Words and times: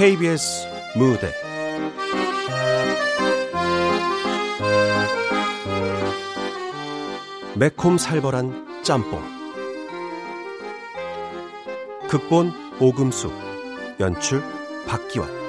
KBS 0.00 0.66
무대. 0.96 1.30
매콤 7.54 7.98
살벌한 7.98 8.82
짬뽕. 8.82 9.22
극본 12.08 12.50
오금숙. 12.80 13.30
연출 14.00 14.42
박기환 14.88 15.39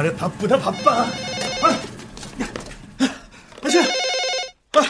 오랜만에 0.00 0.16
바쁘다 0.16 0.58
바빠. 0.58 1.02
아, 1.02 1.08
아자, 3.62 3.80
아, 4.72 4.80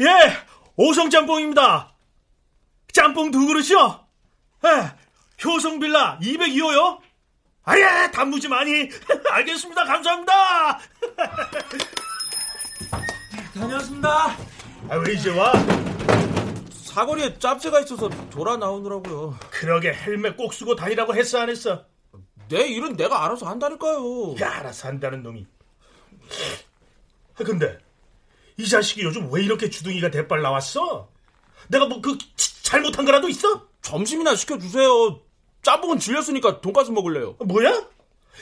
예, 0.00 0.36
오성 0.76 1.08
짬뽕입니다. 1.10 1.94
짬뽕 2.92 3.30
두 3.30 3.46
그릇이요. 3.46 4.06
예, 4.66 4.92
효성 5.44 5.80
빌라 5.80 6.18
202호요. 6.20 6.98
아예, 7.64 8.10
단무지 8.10 8.48
많이. 8.48 8.90
알겠습니다. 9.30 9.84
감사합니다. 9.84 10.32
다녀왔습니다. 13.54 14.36
아, 14.88 14.96
왜 14.96 15.14
이제 15.14 15.30
와? 15.30 15.52
사거리에 16.84 17.38
짭새가 17.38 17.80
있어서 17.80 18.08
돌아 18.30 18.56
나오느라고요. 18.56 19.38
그러게 19.50 19.92
헬멧 19.92 20.36
꼭 20.36 20.52
쓰고 20.52 20.74
다니라고 20.76 21.14
했어 21.14 21.40
안 21.40 21.48
했어? 21.48 21.89
내 22.50 22.66
일은 22.66 22.96
내가 22.96 23.24
알아서 23.24 23.46
한다니까요. 23.46 24.34
야, 24.40 24.58
알아서 24.58 24.88
한다는 24.88 25.22
놈이. 25.22 25.46
아, 27.38 27.44
근데 27.44 27.78
이 28.56 28.68
자식이 28.68 29.02
요즘 29.02 29.32
왜 29.32 29.42
이렇게 29.44 29.70
주둥이가 29.70 30.10
대빨 30.10 30.42
나왔어? 30.42 31.08
내가 31.68 31.86
뭐 31.86 32.00
그 32.02 32.18
잘못한 32.62 33.04
거라도 33.04 33.28
있어? 33.28 33.66
점심이나 33.82 34.34
시켜주세요. 34.34 35.20
짬뽕은 35.62 35.98
질렸으니까 36.00 36.60
돈가스 36.60 36.90
먹을래요. 36.90 37.36
뭐야? 37.44 37.84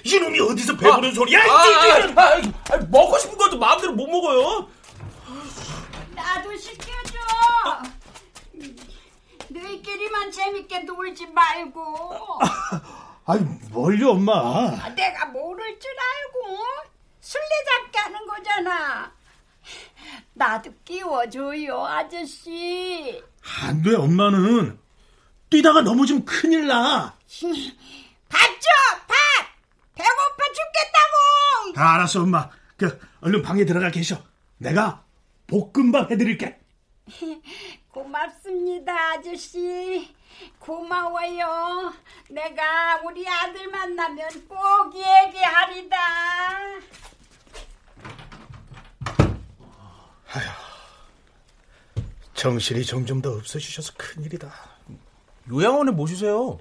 이놈이 0.05 0.41
어디서 0.41 0.77
배부른 0.77 1.11
아, 1.11 1.15
소리야? 1.15 1.41
아, 1.41 1.53
아, 1.53 2.23
아, 2.23 2.43
아, 2.73 2.77
먹고 2.91 3.19
싶은 3.19 3.37
것도 3.37 3.59
마음대로 3.59 3.93
못 3.93 4.07
먹어요. 4.07 4.69
나도 6.15 6.57
시켜줘. 6.57 7.19
너희끼리만 9.49 10.31
재밌게 10.31 10.81
놀지 10.81 11.27
말고. 11.29 12.39
아니 13.29 13.45
뭘요 13.71 14.13
엄마? 14.13 14.33
아, 14.33 14.89
내가 14.95 15.27
모를 15.27 15.79
줄 15.79 15.91
알고 15.91 16.57
술래잡기 17.21 17.99
하는 17.99 18.27
거잖아. 18.27 19.13
나도 20.33 20.73
끼워줘요, 20.83 21.85
아저씨. 21.85 23.23
안 23.63 23.83
돼 23.83 23.95
엄마는 23.97 24.79
뛰다가 25.51 25.83
넘어지면 25.83 26.25
큰일 26.25 26.69
나. 26.69 27.15
밥 28.31 28.39
줘, 28.61 28.69
밥. 29.07 29.15
배고파 29.95 30.45
죽겠다고. 30.55 31.81
아, 31.81 31.95
알았어 31.97 32.23
엄마. 32.23 32.49
그 32.79 32.99
얼른 33.21 33.43
방에 33.43 33.67
들어가 33.67 33.91
계셔. 33.91 34.23
내가 34.57 35.05
볶음밥 35.49 36.11
해드릴게. 36.11 36.59
고맙습니다, 37.91 38.93
아저씨. 39.13 40.15
고마워요. 40.59 41.93
내가 42.31 43.01
우리 43.03 43.27
아들 43.29 43.69
만나면 43.69 44.49
꼭 44.49 44.95
얘기하리다. 44.95 45.97
정신이 52.39 52.85
점점 52.85 53.21
더 53.21 53.33
없어지셔서 53.33 53.95
큰일이다. 53.97 54.53
요양원에 55.51 55.91
모시세요. 55.91 56.61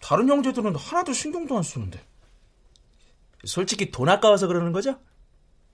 다른 0.00 0.26
형제들은 0.26 0.74
하나도 0.74 1.12
신경도 1.12 1.54
안 1.54 1.62
쓰는데. 1.62 2.02
솔직히 3.44 3.90
돈 3.90 4.08
아까워서 4.08 4.46
그러는 4.46 4.72
거죠? 4.72 4.98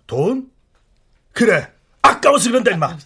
돈? 0.09 0.51
그래. 1.33 1.73
아까워서 2.03 2.51
그런다 2.51 2.73
임마. 2.73 2.99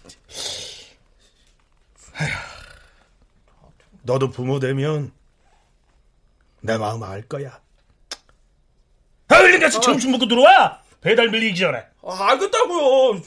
너도 4.02 4.30
부모 4.30 4.58
되면 4.58 5.12
내 6.60 6.76
마음 6.78 7.02
알 7.02 7.22
거야. 7.22 7.60
아, 9.28 9.36
얼른 9.36 9.60
가서 9.60 9.80
점심 9.80 10.12
먹고 10.12 10.26
들어와. 10.26 10.82
배달 11.00 11.28
밀리기 11.28 11.58
전에. 11.58 11.84
아, 12.02 12.30
알겠다고요. 12.30 13.20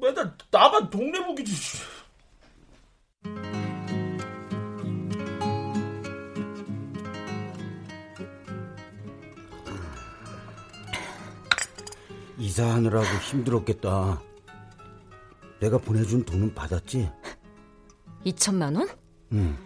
맨날 0.00 0.34
나만 0.50 0.90
동네 0.90 1.24
보기지. 1.24 1.54
이사하느라고 12.38 13.06
힘들었겠다. 13.30 14.20
내가 15.60 15.78
보내준 15.78 16.24
돈은 16.24 16.54
받았지? 16.54 17.10
2천만 18.26 18.76
원? 18.76 18.88
응. 19.32 19.56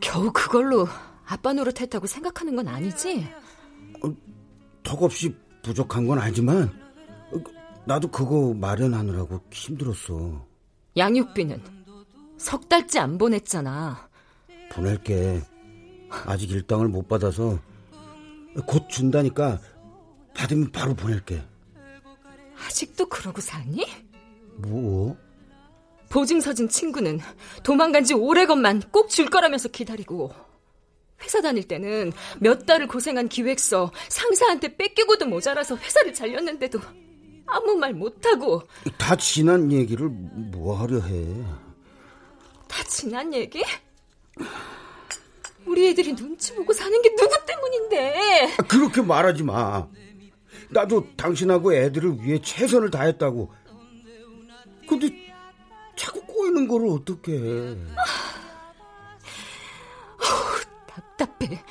겨우 0.00 0.32
그걸로 0.32 0.86
아빠 1.26 1.52
노릇했다고 1.52 2.06
생각하는 2.06 2.56
건 2.56 2.68
아니지? 2.68 3.28
턱없이 4.82 5.34
부족한 5.62 6.06
건 6.06 6.18
알지만 6.18 6.64
어, 7.32 7.36
나도 7.86 8.08
그거 8.08 8.54
마련하느라고 8.54 9.40
힘들었어. 9.52 10.46
양육비는 10.96 11.62
석 12.38 12.68
달째 12.68 12.98
안 12.98 13.18
보냈잖아. 13.18 14.08
보낼게. 14.72 15.42
아직 16.26 16.50
일당을 16.50 16.88
못 16.88 17.06
받아서 17.06 17.58
곧 18.66 18.88
준다니까 18.88 19.60
받으면 20.34 20.72
바로 20.72 20.94
보낼게. 20.94 21.42
아직도 22.66 23.06
그러고 23.08 23.40
사니? 23.40 23.86
뭐? 24.56 25.16
보증서진 26.10 26.68
친구는 26.68 27.20
도망간 27.62 28.04
지 28.04 28.12
오래건만 28.14 28.82
꼭 28.90 29.08
줄 29.08 29.26
거라면서 29.30 29.68
기다리고 29.68 30.30
회사 31.22 31.40
다닐 31.40 31.66
때는 31.66 32.12
몇 32.40 32.66
달을 32.66 32.86
고생한 32.88 33.28
기획서 33.28 33.90
상사한테 34.08 34.76
뺏기고도 34.76 35.26
모자라서 35.26 35.76
회사를 35.76 36.12
잘렸는데도 36.14 36.78
아무 37.46 37.74
말 37.76 37.92
못하고 37.94 38.62
다 38.98 39.16
지난 39.16 39.70
얘기를 39.72 40.08
뭐 40.08 40.76
하려 40.78 41.00
해? 41.00 41.26
다 42.68 42.82
지난 42.84 43.32
얘기? 43.34 43.62
우리 45.66 45.88
애들이 45.88 46.14
눈치 46.14 46.54
보고 46.54 46.72
사는 46.72 47.02
게 47.02 47.14
누구 47.16 47.34
때문인데? 47.46 48.54
아, 48.58 48.62
그렇게 48.62 49.02
말하지 49.02 49.42
마. 49.42 49.86
나도 50.70 51.06
당신하고 51.16 51.74
애들을 51.74 52.22
위해 52.22 52.40
최선을 52.40 52.90
다했다고. 52.90 53.52
근데 54.88 55.29
꼬이는 56.50 56.68
걸 56.68 56.86
어떻게 56.88 57.32
해? 57.32 57.76
답답해. 60.86 61.62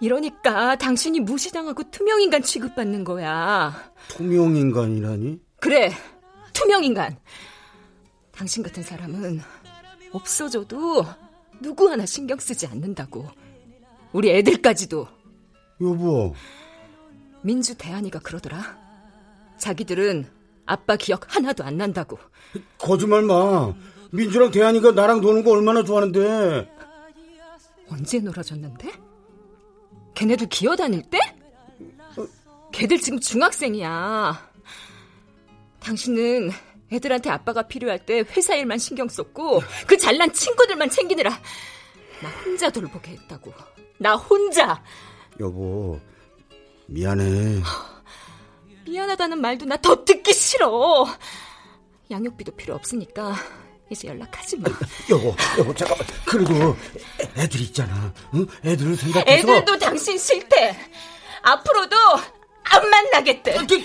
이러니까 0.00 0.76
당신이 0.76 1.20
무시당하고 1.20 1.90
투명인간 1.90 2.42
취급받는 2.42 3.04
거야. 3.04 3.92
투명인간이라니? 4.08 5.40
그래, 5.60 5.92
투명인간. 6.54 7.18
당신 8.32 8.62
같은 8.62 8.82
사람은 8.82 9.40
없어져도 10.12 11.04
누구 11.60 11.90
하나 11.90 12.06
신경 12.06 12.38
쓰지 12.38 12.66
않는다고. 12.66 13.28
우리 14.12 14.30
애들까지도. 14.30 15.06
여보. 15.82 16.34
민주 17.42 17.76
대한이가 17.76 18.20
그러더라. 18.20 18.78
자기들은 19.58 20.39
아빠 20.70 20.94
기억 20.94 21.34
하나도 21.34 21.64
안 21.64 21.76
난다고. 21.76 22.16
거짓말 22.78 23.22
마. 23.22 23.74
민주랑 24.12 24.52
대한이가 24.52 24.92
나랑 24.92 25.20
노는 25.20 25.42
거 25.42 25.50
얼마나 25.50 25.82
좋아하는데. 25.82 26.70
언제 27.88 28.20
놀아줬는데? 28.20 28.92
걔네들 30.14 30.48
기어다닐 30.48 31.02
때? 31.10 31.18
걔들 32.72 33.00
지금 33.00 33.18
중학생이야. 33.18 34.48
당신은 35.80 36.50
애들한테 36.92 37.30
아빠가 37.30 37.62
필요할 37.62 38.06
때 38.06 38.22
회사 38.36 38.54
일만 38.54 38.78
신경 38.78 39.08
썼고 39.08 39.62
그 39.88 39.96
잘난 39.96 40.32
친구들만 40.32 40.90
챙기느라 40.90 41.30
나 42.22 42.28
혼자 42.44 42.70
돌보게 42.70 43.12
했다고. 43.12 43.52
나 43.98 44.14
혼자. 44.14 44.82
여보, 45.40 45.98
미안해. 46.86 47.60
미안하다는 48.94 49.40
말도 49.40 49.66
나 49.66 49.76
더 49.76 50.04
듣기 50.04 50.32
싫어. 50.34 51.06
양육비도 52.10 52.52
필요 52.56 52.74
없으니까 52.74 53.34
이제 53.88 54.08
연락하지 54.08 54.56
마. 54.58 54.68
여보, 55.10 55.34
여보, 55.58 55.74
잠깐만. 55.74 56.06
그래도 56.26 56.76
애들 57.36 57.60
있잖아. 57.62 58.12
응? 58.34 58.46
애들을 58.64 58.96
생각해서. 58.96 59.30
애들도 59.30 59.78
당신 59.78 60.18
싫대. 60.18 60.76
앞으로도 61.42 61.96
안 62.64 62.90
만나겠대. 62.90 63.58
아, 63.58 63.66
그, 63.66 63.80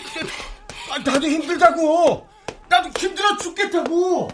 아, 0.92 0.98
나도 1.00 1.28
힘들다고. 1.28 2.28
나도 2.68 2.90
힘들어 3.00 3.38
죽겠다고. 3.38 4.30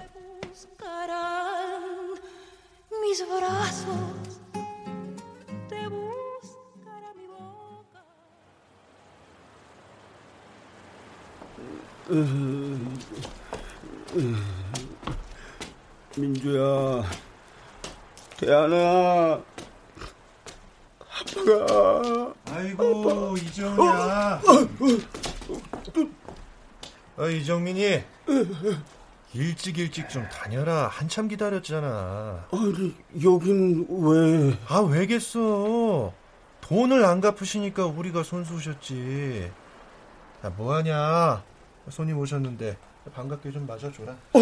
민주야, 16.17 17.03
대안아, 18.37 19.41
아빠가. 20.99 22.33
아이고 22.49 23.35
이정이야. 23.37 24.41
어 27.17 27.29
이정민이 27.29 28.03
일찍 29.33 29.77
일찍 29.77 30.09
좀 30.09 30.27
다녀라. 30.27 30.87
한참 30.89 31.29
기다렸잖아. 31.29 32.45
아니, 32.51 32.93
여긴 33.23 33.87
왜? 33.89 34.57
아 34.67 34.79
왜겠어? 34.79 36.11
돈을 36.59 37.05
안 37.05 37.21
갚으시니까 37.21 37.85
우리가 37.85 38.23
손수셨지. 38.23 39.49
야 40.43 40.49
뭐하냐? 40.49 41.43
손님 41.89 42.17
오셨는데 42.19 42.77
반갑게 43.15 43.51
좀 43.51 43.65
맞아줘라. 43.67 44.13
또, 44.31 44.41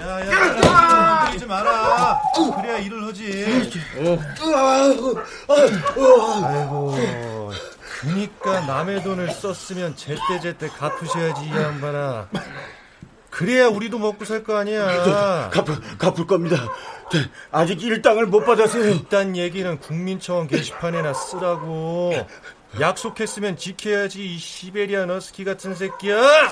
야야, 0.00 1.26
들리지 1.26 1.46
마라. 1.46 2.20
그래야 2.56 2.78
일을 2.78 3.04
하지. 3.08 3.46
아이고, 5.48 6.94
그니까 8.00 8.60
남의 8.60 9.02
돈을 9.02 9.30
썼으면 9.32 9.96
제때 9.96 10.20
제때 10.40 10.68
갚으셔야지 10.68 11.44
이 11.46 11.50
양반아. 11.50 12.28
그래야 13.30 13.66
우리도 13.68 13.98
먹고 13.98 14.24
살 14.24 14.44
거 14.44 14.56
아니야. 14.58 15.48
갚을, 15.50 15.80
갚을 15.98 16.26
겁니다. 16.26 16.56
네, 17.12 17.30
아직 17.50 17.82
일당을 17.82 18.26
못 18.26 18.44
받았어요. 18.44 18.84
일단 18.90 19.36
얘기는 19.36 19.78
국민청원 19.78 20.48
게시판에나 20.48 21.12
쓰라고. 21.14 22.26
약속했으면 22.80 23.56
지켜야지 23.58 24.24
이 24.34 24.38
시베리아 24.38 25.04
너스키 25.06 25.44
같은 25.44 25.74
새끼야. 25.74 26.50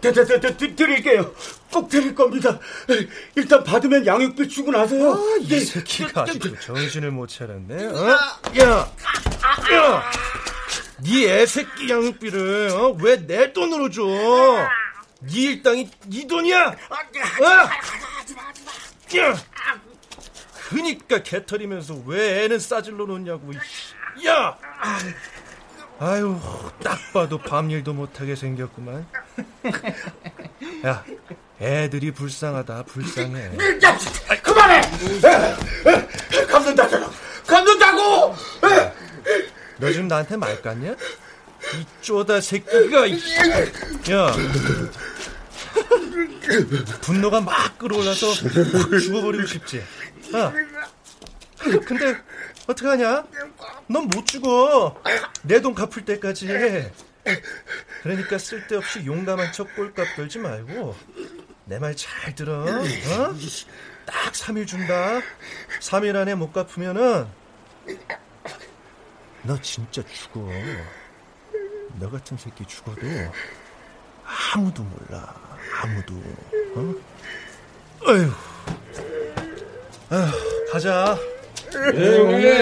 드, 0.00 0.12
드, 0.12 0.56
드, 0.56 0.76
드릴게요. 0.76 1.32
꼭 1.72 1.88
드릴 1.88 2.14
겁니다. 2.14 2.58
일단 3.34 3.62
받으면 3.64 4.06
양육비 4.06 4.48
주고 4.48 4.70
나서요. 4.72 5.38
이 5.40 5.60
새끼가 5.60 6.22
아직도 6.22 6.58
정신을 6.60 7.10
못 7.10 7.28
차렸네. 7.28 7.86
어? 7.86 8.08
야, 8.60 8.92
야, 9.72 10.02
네 11.02 11.40
애새끼 11.42 11.88
양육비를 11.88 12.70
어? 12.72 12.96
왜 13.00 13.16
내 13.26 13.52
돈으로 13.52 13.90
줘? 13.90 14.02
네 15.20 15.32
일당이 15.40 15.90
네 16.06 16.26
돈이야? 16.26 16.66
어? 16.68 16.74
야, 19.18 19.36
그니까 20.68 21.22
개털이면서 21.22 22.02
왜 22.06 22.44
애는 22.44 22.58
싸질러 22.58 23.06
놓냐고. 23.06 23.52
이 23.52 24.26
야, 24.26 24.56
아유, 25.98 26.38
딱 26.82 26.98
봐도 27.12 27.38
밤일도 27.38 27.92
못하게 27.92 28.34
생겼구만. 28.34 29.06
야, 30.86 31.04
애들이 31.60 32.10
불쌍하다, 32.12 32.84
불쌍해. 32.84 33.50
그만해! 34.42 34.80
갚는다잖아! 36.48 37.10
갚는다고! 37.46 38.34
너 39.78 39.90
지금 39.92 40.08
나한테 40.08 40.36
말 40.36 40.60
깠냐? 40.62 40.96
이 41.76 41.86
쪼다 42.02 42.40
새끼가 42.40 43.06
이- 43.06 43.18
야 44.10 44.34
분노가 47.02 47.40
막 47.40 47.78
끌어올라서 47.78 48.26
확 48.28 48.98
죽어버리고 49.00 49.46
싶지 49.46 49.82
아 50.32 50.52
근데 51.86 52.16
어떡하냐 52.66 53.24
넌 53.88 54.08
못 54.08 54.26
죽어 54.26 55.00
내 55.42 55.60
돈 55.60 55.74
갚을 55.74 56.04
때까지 56.04 56.46
그러니까 58.02 58.38
쓸데없이 58.38 59.04
용감한 59.06 59.52
척 59.52 59.74
꼴값 59.74 60.16
떨지 60.16 60.38
말고 60.38 60.94
내 61.66 61.78
말 61.78 61.94
잘 61.96 62.34
들어 62.34 62.62
어? 62.64 62.84
딱 64.06 64.32
3일 64.32 64.66
준다 64.66 65.20
3일 65.80 66.16
안에 66.16 66.34
못 66.34 66.52
갚으면은 66.52 67.26
너 69.46 69.60
진짜 69.60 70.02
죽어. 70.06 70.48
너 72.00 72.10
같은 72.10 72.36
새끼 72.38 72.64
죽어도 72.66 73.00
아무도 74.54 74.82
몰라. 74.82 75.34
아무도. 75.80 76.14
어? 76.76 76.94
어휴. 78.06 78.30
아휴, 80.10 80.70
가자. 80.70 81.16
어 81.74 82.54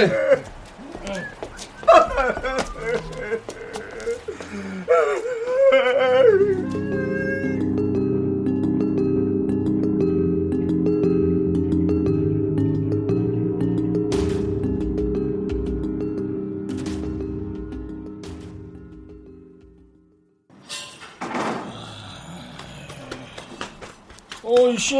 이씨, 24.73 24.97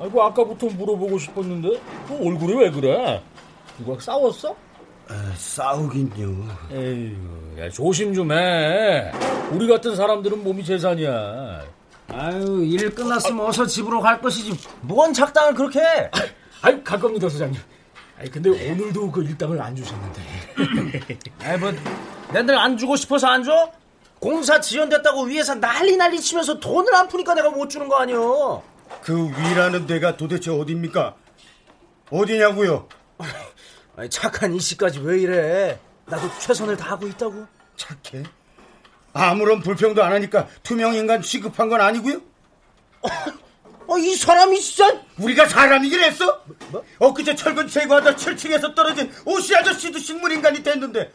아이고 0.00 0.22
아까부터 0.22 0.66
물어보고 0.66 1.18
싶었는데 1.18 1.80
너 2.08 2.14
얼굴이 2.16 2.54
왜 2.54 2.70
그래? 2.70 3.22
누가 3.78 4.00
싸웠어? 4.00 4.54
싸우긴요. 5.36 6.46
에휴, 6.72 7.16
야, 7.58 7.68
조심 7.70 8.14
좀 8.14 8.30
해. 8.32 9.10
우리 9.50 9.66
같은 9.66 9.96
사람들은 9.96 10.44
몸이 10.44 10.64
재산이야. 10.64 11.64
아유, 12.12 12.64
일 12.64 12.94
끝났으면 12.94 13.46
어서 13.46 13.66
집으로 13.66 14.00
갈 14.00 14.20
것이지. 14.20 14.52
뭔 14.82 15.12
작당을 15.12 15.54
그렇게 15.54 15.80
해? 15.80 16.10
아이, 16.62 16.82
갈 16.84 17.00
겁니다, 17.00 17.28
소장님. 17.28 17.60
아이, 18.18 18.28
근데 18.28 18.50
오늘도 18.50 19.10
그 19.10 19.22
일당을 19.24 19.60
안 19.60 19.74
주셨는데. 19.74 20.22
아이, 21.44 21.58
뭐, 21.58 21.72
내들 22.32 22.56
안 22.56 22.76
주고 22.76 22.96
싶어서 22.96 23.28
안 23.28 23.42
줘? 23.42 23.70
공사 24.18 24.60
지연됐다고 24.60 25.22
위에서 25.24 25.54
난리 25.54 25.96
난리 25.96 26.20
치면서 26.20 26.60
돈을 26.60 26.94
안 26.94 27.08
푸니까 27.08 27.34
내가 27.34 27.50
못 27.50 27.68
주는 27.70 27.88
거 27.88 27.96
아니오. 27.96 28.62
그 29.02 29.28
위라는 29.30 29.86
데가 29.86 30.16
도대체 30.16 30.50
어딥니까? 30.50 31.16
어디냐고요? 32.10 32.88
아니, 33.96 34.10
착한 34.10 34.54
이 34.54 34.60
씨까지 34.60 35.00
왜 35.00 35.20
이래? 35.20 35.78
나도 36.06 36.28
최선을 36.38 36.76
다하고 36.76 37.06
있다고. 37.06 37.46
착해? 37.76 38.24
아무런 39.12 39.60
불평도 39.60 40.02
안 40.02 40.12
하니까 40.12 40.46
투명 40.62 40.94
인간 40.94 41.22
취급한 41.22 41.68
건 41.68 41.80
아니고요? 41.80 42.20
어, 43.86 43.98
이 43.98 44.14
사람이 44.14 44.60
진짜 44.60 45.00
우리가 45.18 45.48
사람이긴 45.48 45.98
했어? 46.00 46.44
엊그제 46.98 47.34
철근 47.34 47.66
제거하다 47.66 48.14
7층에서 48.14 48.74
떨어진 48.74 49.12
오씨 49.24 49.56
아저씨도 49.56 49.98
식물인간이 49.98 50.62
됐는데 50.62 51.12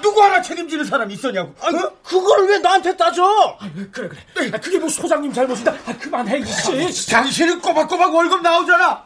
누구 0.00 0.22
하나 0.22 0.40
책임지는 0.42 0.84
사람 0.84 1.10
있었냐고? 1.10 1.54
어? 1.60 1.70
그걸 2.02 2.48
왜 2.48 2.58
나한테 2.58 2.96
따져? 2.96 3.58
그래, 3.92 4.08
그래. 4.34 4.50
아, 4.52 4.58
그게 4.58 4.78
뭐 4.78 4.88
소장님 4.88 5.32
잘못이다. 5.32 5.72
아, 5.86 5.96
그만해, 5.98 6.38
이씨. 6.38 7.10
당신은 7.10 7.60
꼬박꼬박 7.60 8.14
월급 8.14 8.42
나오잖아. 8.42 9.04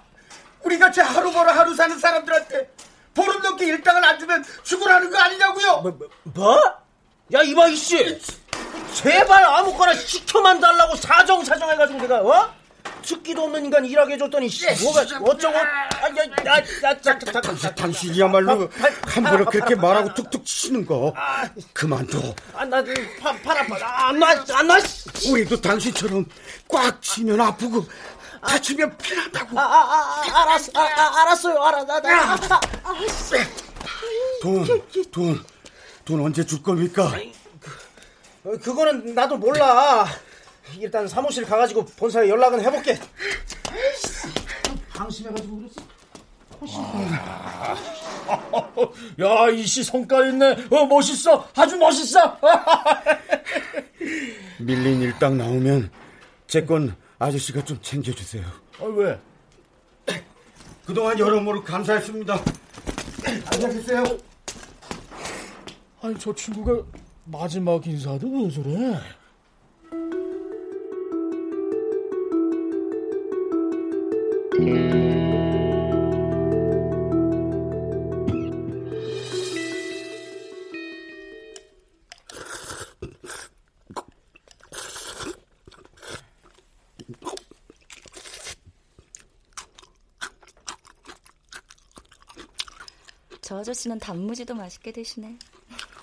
우리 0.62 0.78
같이 0.78 1.00
하루 1.00 1.30
벌어 1.32 1.52
하루 1.52 1.74
사는 1.74 1.98
사람들한테 1.98 2.70
보름 3.14 3.40
넘게 3.42 3.66
일당을 3.66 4.04
안 4.04 4.18
주면 4.18 4.44
죽으라는 4.62 5.10
거 5.10 5.18
아니냐고요? 5.18 5.80
뭐? 5.82 5.98
뭐? 6.24 6.56
야, 7.32 7.42
이봐, 7.42 7.68
이씨. 7.68 8.20
제발 8.94 9.44
아무거나 9.44 9.94
시켜만 9.94 10.60
달라고 10.60 10.96
사정사정 10.96 11.70
해가지고 11.70 11.98
내가, 12.00 12.20
어? 12.20 12.54
듣기도 13.04 13.44
없는 13.44 13.66
인간 13.66 13.84
일하게 13.84 14.14
해줬더니, 14.14 14.48
씨, 14.48 14.66
뭐가, 14.82 15.02
어쩌고, 15.02 15.56
아, 15.58 15.62
야, 15.62 16.56
야, 16.56 16.62
야, 16.84 17.00
자, 17.00 17.74
당신이야말로 17.74 18.68
함부로 19.06 19.44
그렇게 19.46 19.74
말하고 19.74 20.14
툭툭 20.14 20.44
치는 20.44 20.86
거 20.86 21.14
그만둬. 21.72 22.34
아, 22.54 22.64
나, 22.64 22.82
팔, 23.20 23.42
팔 23.42 23.58
아파. 23.58 23.76
아, 23.84 24.08
안 24.08 24.18
놔, 24.18 24.44
안 24.52 24.66
놔, 24.66 24.80
씨. 24.80 25.30
우리도 25.30 25.60
당신처럼 25.60 26.24
꽉 26.68 27.00
치면 27.02 27.40
아프고 27.40 27.84
다치면 28.46 28.96
피난다고. 28.98 29.58
아, 29.58 29.62
아, 29.62 30.22
아, 30.22 30.42
알았어, 30.42 30.72
아, 30.74 30.80
아, 30.82 31.22
알았어요, 31.22 31.62
알아, 31.62 31.84
나, 31.84 32.00
나, 32.00 32.60
아, 32.84 32.94
돈, 34.42 34.82
돈, 35.10 35.44
돈 36.04 36.20
언제 36.20 36.44
줄 36.44 36.62
겁니까? 36.62 37.12
어, 38.44 38.50
그거는 38.62 39.14
나도 39.14 39.38
몰라. 39.38 40.06
일단 40.78 41.06
사무실 41.08 41.44
가가지고 41.44 41.84
본사에 41.84 42.28
연락은 42.28 42.60
해볼게. 42.60 42.98
방심해가지고 44.94 45.58
그랬어. 45.58 45.82
야, 49.20 49.48
이씨 49.50 49.84
성깔 49.84 50.28
있네. 50.30 50.66
어, 50.70 50.86
멋있어. 50.86 51.46
아주 51.54 51.76
멋있어. 51.76 52.38
밀린 54.60 55.02
일당 55.02 55.36
나오면 55.36 55.90
제 56.46 56.64
건 56.64 56.96
아저씨가 57.18 57.64
좀 57.64 57.78
챙겨주세요. 57.82 58.44
아, 58.80 58.84
왜? 58.84 59.18
그동안 60.86 61.18
여러모로 61.18 61.62
감사했습니다. 61.64 62.38
안녕히 63.52 63.74
계세요. 63.76 64.04
아니, 66.02 66.18
저 66.18 66.34
친구가 66.34 66.82
마지막 67.24 67.86
인사도 67.86 68.28
왜 68.30 68.50
저래? 68.50 68.98
저 93.44 93.58
아저씨는 93.58 93.98
단무지도 93.98 94.54
맛있게 94.54 94.90
드시네. 94.90 95.38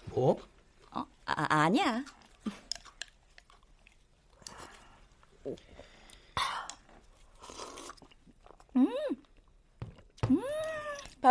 뭐? 0.06 0.40
어? 0.92 1.04
아, 1.26 1.48
아니야. 1.50 2.06
음, 8.76 8.88
음, 10.30 10.44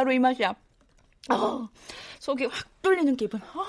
바로 0.00 0.12
이 0.12 0.18
맛이야. 0.18 0.54
어, 1.30 1.68
속이 2.20 2.46
확 2.46 2.66
뚫리는 2.80 3.14
기분. 3.16 3.38
어. 3.42 3.64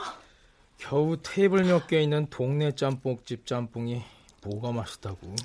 겨우 0.78 1.18
테이블 1.22 1.66
몇 1.66 1.88
개 1.88 2.02
있는 2.02 2.26
동네 2.30 2.72
짬뽕집 2.72 3.46
짬뽕이 3.46 4.02
뭐가 4.46 4.72
맛있다고? 4.72 5.36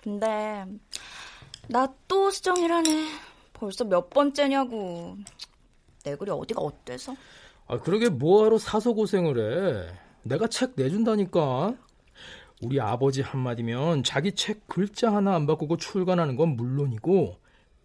근데 0.00 0.64
나 1.68 1.88
또 2.06 2.30
수정이라네. 2.30 3.08
벌써 3.52 3.82
몇 3.84 4.08
번째냐고. 4.10 5.16
내 6.04 6.14
글이 6.14 6.30
어디가 6.30 6.60
어때서? 6.62 7.16
아 7.66 7.78
그러게 7.78 8.10
뭐하러 8.10 8.58
사서 8.58 8.92
고생을 8.92 9.88
해? 9.90 9.92
내가 10.22 10.46
책 10.46 10.74
내준다니까. 10.76 11.74
우리 12.62 12.80
아버지 12.80 13.22
한마디면 13.22 14.04
자기 14.04 14.30
책 14.36 14.68
글자 14.68 15.12
하나 15.12 15.34
안 15.34 15.48
바꾸고 15.48 15.78
출간하는 15.78 16.36
건 16.36 16.50
물론이고 16.50 17.41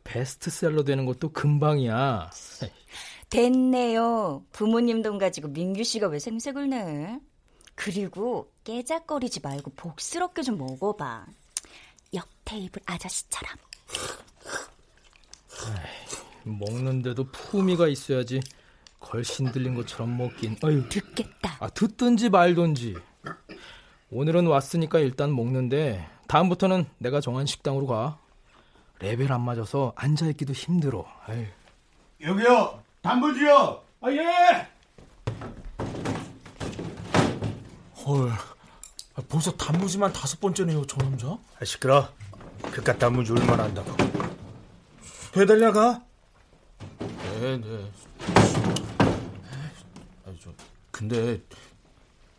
베스트셀러 0.07 0.83
되는 0.83 1.05
것도 1.05 1.31
금방이야. 1.33 2.31
됐네요. 3.29 4.43
부모님 4.53 5.01
돈 5.01 5.17
가지고 5.17 5.49
민규 5.49 5.83
씨가 5.83 6.07
왜 6.07 6.17
생색을 6.17 6.69
내? 6.69 7.19
그리고 7.75 8.51
깨작거리지 8.63 9.41
말고 9.41 9.71
복스럽게 9.75 10.41
좀 10.43 10.57
먹어봐. 10.57 11.25
옆 12.13 12.25
테이블 12.45 12.81
아저씨처럼. 12.85 13.57
먹는데도 16.43 17.25
품위가 17.25 17.89
있어야지. 17.89 18.39
걸신 18.99 19.51
들린 19.51 19.75
것처럼 19.75 20.17
먹긴. 20.17 20.55
어휴. 20.63 20.87
듣겠다. 20.87 21.57
아, 21.59 21.69
듣든지 21.69 22.29
말든지. 22.29 22.95
오늘은 24.09 24.47
왔으니까 24.47 24.99
일단 24.99 25.35
먹는데 25.35 26.07
다음부터는 26.27 26.85
내가 26.97 27.19
정한 27.19 27.45
식당으로 27.45 27.87
가. 27.87 28.19
레벨 28.99 29.31
안 29.31 29.41
맞아서 29.41 29.93
앉아있기도 29.95 30.53
힘들어. 30.53 31.05
아휴. 31.25 31.45
여기요, 32.21 32.81
단무지요. 33.01 33.81
아, 34.01 34.11
예! 34.11 34.67
헐, 38.05 38.29
아, 38.29 39.21
벌써 39.29 39.51
단무지만 39.51 40.11
다섯 40.13 40.39
번째네요, 40.39 40.85
저 40.87 40.97
남자? 40.97 41.27
아, 41.59 41.65
시끄러. 41.65 42.09
그깟 42.61 42.97
단무지 42.97 43.31
얼마나 43.31 43.63
한다고. 43.63 43.95
배달 45.31 45.59
나가? 45.59 46.03
네, 46.99 47.57
네. 47.57 47.91
아니, 50.25 50.39
저, 50.39 50.51
근데, 50.91 51.39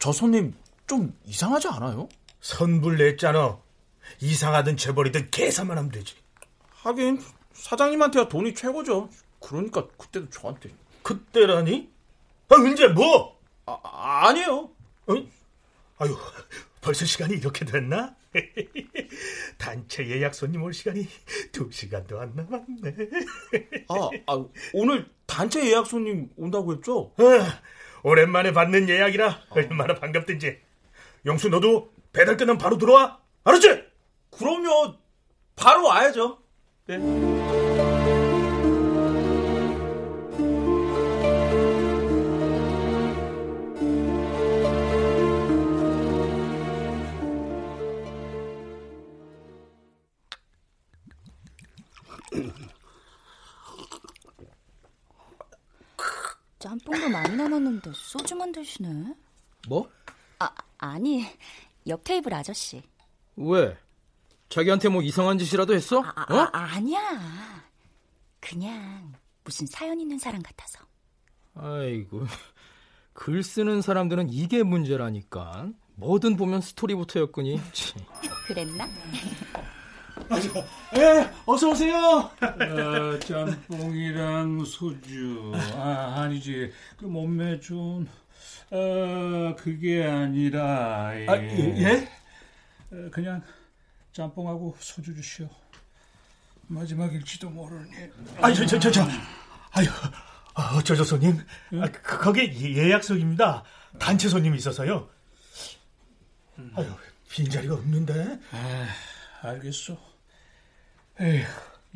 저 0.00 0.12
손님 0.12 0.54
좀 0.86 1.16
이상하지 1.24 1.68
않아요? 1.68 2.08
선불 2.40 2.96
냈잖아. 2.96 3.58
이상하든 4.20 4.76
재벌이든 4.76 5.30
계산만 5.30 5.76
하면 5.78 5.90
되지. 5.92 6.16
하긴, 6.82 7.20
사장님한테야 7.52 8.28
돈이 8.28 8.54
최고죠. 8.54 9.08
그러니까 9.40 9.86
그때도 9.98 10.30
저한테. 10.30 10.70
그때라니? 11.02 11.90
아, 12.48 12.54
언제 12.54 12.88
뭐? 12.88 13.38
아, 13.66 14.26
아니에요. 14.28 14.70
어? 15.06 15.14
아유, 15.98 16.16
벌써 16.80 17.04
시간이 17.04 17.34
이렇게 17.34 17.64
됐나? 17.64 18.14
단체 19.58 20.06
예약 20.06 20.34
손님 20.34 20.62
올 20.62 20.72
시간이 20.72 21.08
두 21.50 21.68
시간도 21.70 22.20
안 22.20 22.34
남았네. 22.34 22.96
아, 23.88 24.10
아, 24.26 24.44
오늘 24.74 25.08
단체 25.26 25.64
예약 25.66 25.86
손님 25.86 26.30
온다고 26.36 26.74
했죠? 26.74 27.12
아, 27.16 27.60
오랜만에 28.02 28.52
받는 28.52 28.88
예약이라 28.88 29.46
얼마나 29.50 29.94
반갑든지. 29.94 30.60
영수 31.26 31.48
너도 31.48 31.92
배달 32.12 32.36
끝나면 32.36 32.58
바로 32.58 32.78
들어와. 32.78 33.18
알았지? 33.44 33.84
그럼요. 34.30 34.94
바로 35.56 35.86
와야죠. 35.86 36.38
네. 36.88 36.98
짬뽕도 56.58 57.10
많이 57.10 57.36
남았는데 57.36 57.92
소주만 57.94 58.52
드시네. 58.52 59.14
뭐? 59.68 59.90
아, 60.38 60.48
아니. 60.78 61.26
옆 61.86 62.02
테이블 62.02 62.32
아저씨. 62.32 62.82
왜? 63.36 63.76
자기한테 64.48 64.88
뭐 64.88 65.02
이상한 65.02 65.38
짓이라도 65.38 65.74
했어? 65.74 66.02
아, 66.02 66.22
어? 66.32 66.48
아, 66.52 66.58
아니야. 66.76 67.62
그냥 68.40 69.12
무슨 69.44 69.66
사연 69.66 70.00
있는 70.00 70.18
사람 70.18 70.42
같아서. 70.42 70.78
아이고. 71.54 72.26
글 73.12 73.42
쓰는 73.42 73.82
사람들은 73.82 74.28
이게 74.30 74.62
문제라니까. 74.62 75.70
뭐든 75.96 76.36
보면 76.36 76.60
스토리부터 76.60 77.20
였거니. 77.20 77.60
그랬나? 78.46 78.88
예, 80.96 81.30
어서 81.46 81.70
오세요. 81.70 82.30
아, 82.40 83.18
짬뽕이랑 83.20 84.64
소주. 84.64 85.52
아, 85.74 86.14
아니지. 86.22 86.72
그 86.98 87.06
몸매 87.06 87.60
좀. 87.60 88.06
아, 88.70 89.54
그게 89.56 90.04
아니라. 90.04 91.18
예. 91.18 91.26
아, 91.28 91.36
예? 91.36 91.74
예? 91.82 92.08
어, 92.92 93.10
그냥 93.10 93.42
짬뽕하고 94.18 94.76
소주 94.80 95.14
주시오. 95.14 95.48
마지막일지도 96.66 97.50
모르니. 97.50 97.90
아, 98.40 98.52
저, 98.52 98.66
저, 98.66 98.76
저, 98.78 98.90
저. 98.90 99.02
아유, 99.70 99.86
어, 100.54 100.82
저, 100.82 100.96
저 100.96 101.04
손님. 101.04 101.38
아, 101.80 101.88
그, 101.88 102.18
거기 102.18 102.76
예약석입니다. 102.76 103.62
단체 104.00 104.28
손님이 104.28 104.58
있어서요. 104.58 105.08
아유, 106.74 106.92
빈자리가 107.30 107.74
없는데. 107.74 108.40
아, 108.50 108.88
알겠어. 109.42 109.96
에휴, 111.20 111.46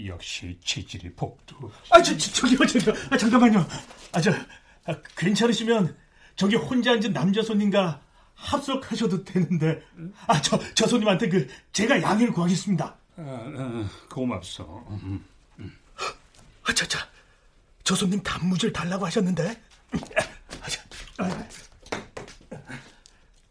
역시 0.07 0.57
체질이 0.65 1.15
복도. 1.15 1.73
아, 1.91 2.01
저, 2.01 2.17
저, 2.17 2.33
저기요, 2.33 2.67
저기요. 2.67 2.95
아, 3.11 3.17
잠깐만요. 3.17 3.67
아, 4.13 4.21
저, 4.21 4.31
아, 4.85 4.95
괜찮으시면 5.17 5.97
저기 6.37 6.55
혼자 6.55 6.93
앉은 6.93 7.13
남자 7.13 7.43
손님과 7.43 8.01
합석하셔도 8.35 9.25
되는데. 9.25 9.83
아, 10.27 10.41
저, 10.41 10.59
저 10.75 10.87
손님한테 10.87 11.29
그, 11.29 11.49
제가 11.73 12.01
양해를 12.03 12.33
구하겠습니다. 12.33 12.97
아, 13.17 13.21
아, 13.21 13.91
고맙소. 14.11 14.87
음. 14.91 15.25
아, 16.65 16.73
저, 16.75 16.87
저, 16.87 16.99
저 17.85 17.95
손님 17.95 18.23
단무지를 18.23 18.73
달라고 18.73 19.07
하셨는데. 19.07 19.61
아, 20.61 20.69
저, 20.69 20.81
아, 21.19 21.49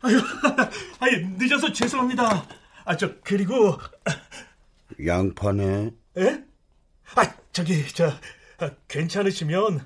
아유, 0.01 0.19
아유, 0.99 1.27
늦어서 1.37 1.71
죄송합니다. 1.71 2.47
아, 2.85 2.97
저, 2.97 3.13
그리고, 3.23 3.79
양파네. 5.05 5.91
예? 6.17 6.43
아, 7.15 7.33
저기, 7.53 7.87
저, 7.93 8.07
아, 8.57 8.71
괜찮으시면 8.87 9.85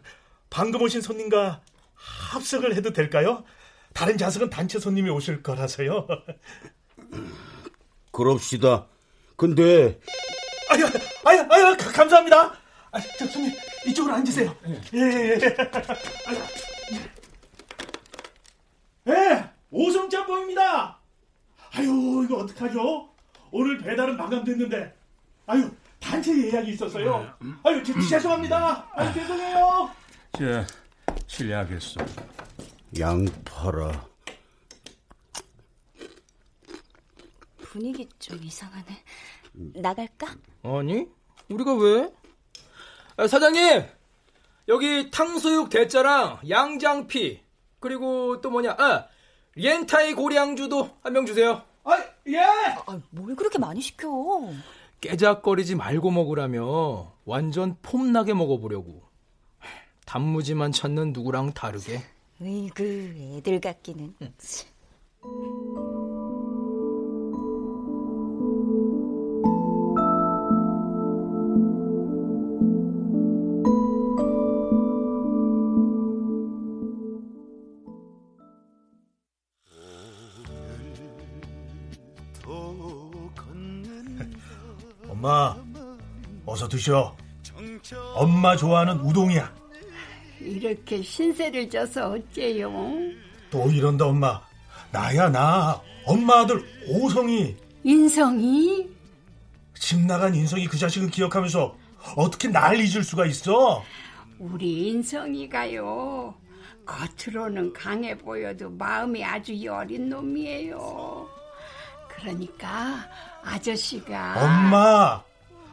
방금 0.49 0.81
오신 0.81 1.01
손님과 1.01 1.61
합석을 1.95 2.75
해도 2.75 2.93
될까요? 2.93 3.43
다른 3.95 4.17
좌석은 4.17 4.49
단체 4.49 4.77
손님이 4.77 5.09
오실 5.09 5.41
거라서요. 5.41 6.05
그럽시다. 8.11 8.87
근데 9.37 9.97
아유, 10.69 10.85
아유, 11.23 11.45
아유, 11.49 11.77
가- 11.77 11.91
감사합니다. 11.93 12.53
아, 12.91 12.99
저 13.17 13.25
손님 13.25 13.53
이쪽으로 13.87 14.13
앉으세요. 14.15 14.53
예, 14.93 14.99
예, 14.99 15.39
예. 15.41 15.55
아유. 16.25 16.37
예, 19.07 19.49
오성 19.71 20.09
짬뽕입니다. 20.09 20.99
아유, 21.71 22.21
이거 22.25 22.37
어떡하죠? 22.39 23.09
오늘 23.51 23.77
배달은 23.77 24.17
마감됐는데, 24.17 24.93
아유, 25.47 25.71
단체 26.01 26.51
예약이 26.51 26.71
있었어요. 26.73 27.33
아유, 27.63 27.81
제- 27.81 27.93
죄송합니다. 28.09 28.89
아유, 28.93 29.13
죄송해요. 29.13 29.89
자, 30.37 30.67
실례하겠어. 31.27 32.05
양파라. 32.99 34.07
분위기 37.57 38.07
좀 38.19 38.41
이상하네. 38.41 38.85
나갈까? 39.53 40.27
아니, 40.63 41.07
우리가 41.49 41.73
왜? 41.75 42.11
아, 43.17 43.27
사장님! 43.27 43.83
여기 44.67 45.09
탕수육 45.11 45.69
대짜랑 45.69 46.39
양장피, 46.49 47.41
그리고 47.79 48.39
또 48.41 48.49
뭐냐, 48.49 48.75
아, 48.79 49.07
렌타이 49.55 50.13
고량주도 50.13 50.89
한 51.01 51.13
명 51.13 51.25
주세요. 51.25 51.61
아, 51.83 52.03
예! 52.27 52.39
아, 52.39 52.99
뭘 53.11 53.35
그렇게 53.35 53.59
많이 53.59 53.81
시켜? 53.81 54.09
깨작거리지 55.01 55.75
말고 55.75 56.11
먹으라며 56.11 57.13
완전 57.25 57.77
폼나게 57.81 58.33
먹어보려고. 58.33 59.03
단무지만 60.05 60.71
찾는 60.71 61.13
누구랑 61.13 61.53
다르게. 61.53 62.01
으이그, 62.41 63.15
애들 63.37 63.61
같기는. 63.61 64.13
치. 64.37 64.65
엄마, 85.07 85.55
어서 86.45 86.67
드셔. 86.67 87.15
엄마 88.13 88.55
좋아하는 88.55 88.99
우동이야. 88.99 89.64
이렇게 90.45 91.01
신세를 91.01 91.69
져서 91.69 92.11
어째요? 92.11 92.71
또 93.49 93.69
이런다, 93.69 94.05
엄마. 94.05 94.41
나야, 94.91 95.29
나. 95.29 95.81
엄마 96.05 96.41
아들 96.41 96.63
오성이. 96.87 97.55
인성이? 97.83 98.87
집 99.77 99.99
나간 100.01 100.33
인성이 100.35 100.67
그 100.67 100.77
자식을 100.77 101.09
기억하면서 101.09 101.75
어떻게 102.15 102.47
날 102.47 102.77
잊을 102.77 103.03
수가 103.03 103.25
있어? 103.25 103.83
우리 104.39 104.89
인성이가요. 104.89 106.33
겉으로는 106.85 107.73
강해 107.73 108.15
보여도 108.15 108.69
마음이 108.69 109.23
아주 109.23 109.63
여린 109.63 110.09
놈이에요. 110.09 111.27
그러니까 112.07 113.07
아저씨가 113.43 114.35
엄마, 114.43 115.21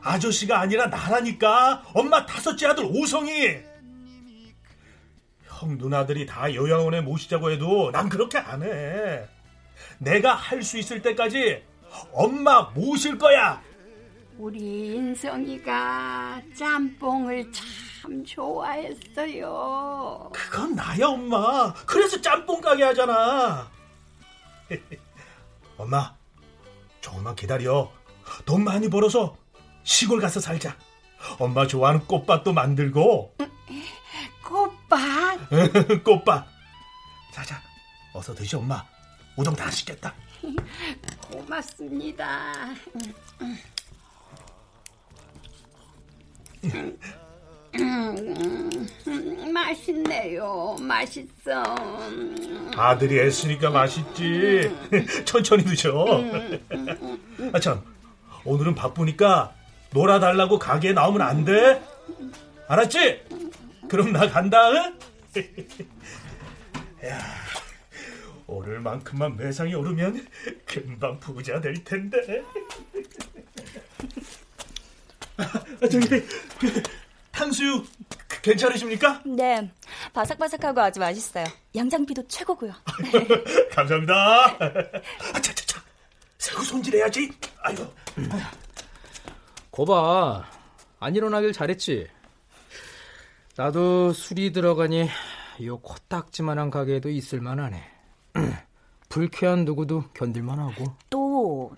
아저씨가 0.02 0.60
아니라 0.60 0.86
나라니까. 0.86 1.82
엄마 1.94 2.24
다섯째 2.24 2.66
아들 2.66 2.84
오성이. 2.84 3.58
형 5.62 5.78
누나들이 5.78 6.26
다 6.26 6.52
요양원에 6.52 7.02
모시자고 7.02 7.52
해도 7.52 7.92
난 7.92 8.08
그렇게 8.08 8.36
안 8.38 8.62
해. 8.64 9.24
내가 9.98 10.34
할 10.34 10.62
수 10.64 10.76
있을 10.78 11.00
때까지 11.02 11.62
엄마 12.12 12.62
모실 12.74 13.16
거야. 13.16 13.62
우리 14.38 14.96
인성이가 14.96 16.42
짬뽕을 16.56 17.52
참 17.52 18.24
좋아했어요. 18.24 20.30
그건 20.34 20.74
나야 20.74 21.06
엄마. 21.06 21.72
그래서 21.86 22.20
짬뽕 22.20 22.60
가게 22.60 22.82
하잖아. 22.82 23.70
엄마, 25.78 26.12
조금만 27.00 27.36
기다려. 27.36 27.88
돈 28.44 28.64
많이 28.64 28.90
벌어서 28.90 29.36
시골 29.84 30.20
가서 30.20 30.40
살자. 30.40 30.76
엄마 31.38 31.68
좋아하는 31.68 32.00
꽃밭도 32.06 32.52
만들고 32.52 33.36
꽃밭? 34.44 35.21
꽃밭. 36.04 36.46
자자, 37.32 37.60
어서 38.14 38.34
드시 38.34 38.56
엄마. 38.56 38.82
우동 39.36 39.54
다 39.54 39.70
식겠다. 39.70 40.14
고맙습니다. 41.30 42.52
음, 46.64 46.98
맛있네요. 49.52 50.76
맛있어. 50.80 51.62
아들이 52.76 53.20
애쓰니까 53.20 53.70
맛있지. 53.70 54.74
천천히 55.24 55.64
드셔. 55.64 55.92
아 57.52 57.60
참, 57.60 57.82
오늘은 58.44 58.74
바쁘니까 58.74 59.54
놀아달라고 59.90 60.58
가게에 60.58 60.92
나오면 60.92 61.20
안 61.22 61.44
돼. 61.44 61.82
알았지? 62.68 63.22
그럼 63.88 64.12
나 64.12 64.28
간다. 64.30 64.70
응? 64.70 64.98
야, 67.06 67.18
오늘만큼만 68.46 69.36
매상이 69.36 69.74
오르면 69.74 70.26
금방 70.66 71.18
부자 71.20 71.60
될 71.60 71.82
텐데. 71.84 72.42
아, 75.38 75.88
저기 75.90 76.06
그, 76.08 76.82
탕수육 77.32 77.86
괜찮으십니까? 78.42 79.22
네, 79.24 79.70
바삭바삭하고 80.12 80.80
아주 80.80 81.00
맛있어요. 81.00 81.46
양장피도 81.74 82.28
최고고요. 82.28 82.72
감사합니다. 83.72 84.14
아, 84.14 85.40
차차차. 85.40 85.82
새우 86.38 86.62
손질해야지. 86.62 87.30
아이고. 87.62 87.94
거봐, 89.70 90.44
안 91.00 91.16
일어나길 91.16 91.52
잘했지. 91.52 92.08
나도 93.56 94.12
술이 94.12 94.52
들어가니 94.52 95.08
요 95.64 95.78
코딱지만한 95.78 96.70
가게에도 96.70 97.10
있을만하네. 97.10 97.82
불쾌한 99.10 99.64
누구도 99.66 100.04
견딜만하고. 100.14 100.86
또, 101.10 101.70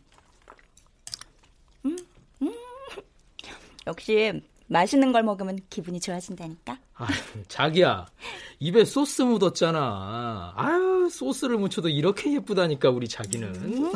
음, 1.84 1.96
음. 2.42 2.54
역시 3.88 4.40
맛있는 4.68 5.10
걸 5.12 5.24
먹으면 5.24 5.58
기분이 5.68 5.98
좋아진다니까. 5.98 6.78
아, 6.94 7.08
자기야, 7.48 8.06
입에 8.60 8.84
소스 8.84 9.22
묻었잖아. 9.22 10.52
아유, 10.56 11.08
소스를 11.10 11.58
묻혀도 11.58 11.88
이렇게 11.88 12.32
예쁘다니까 12.34 12.88
우리 12.90 13.08
자기는. 13.08 13.52
음, 13.56 13.92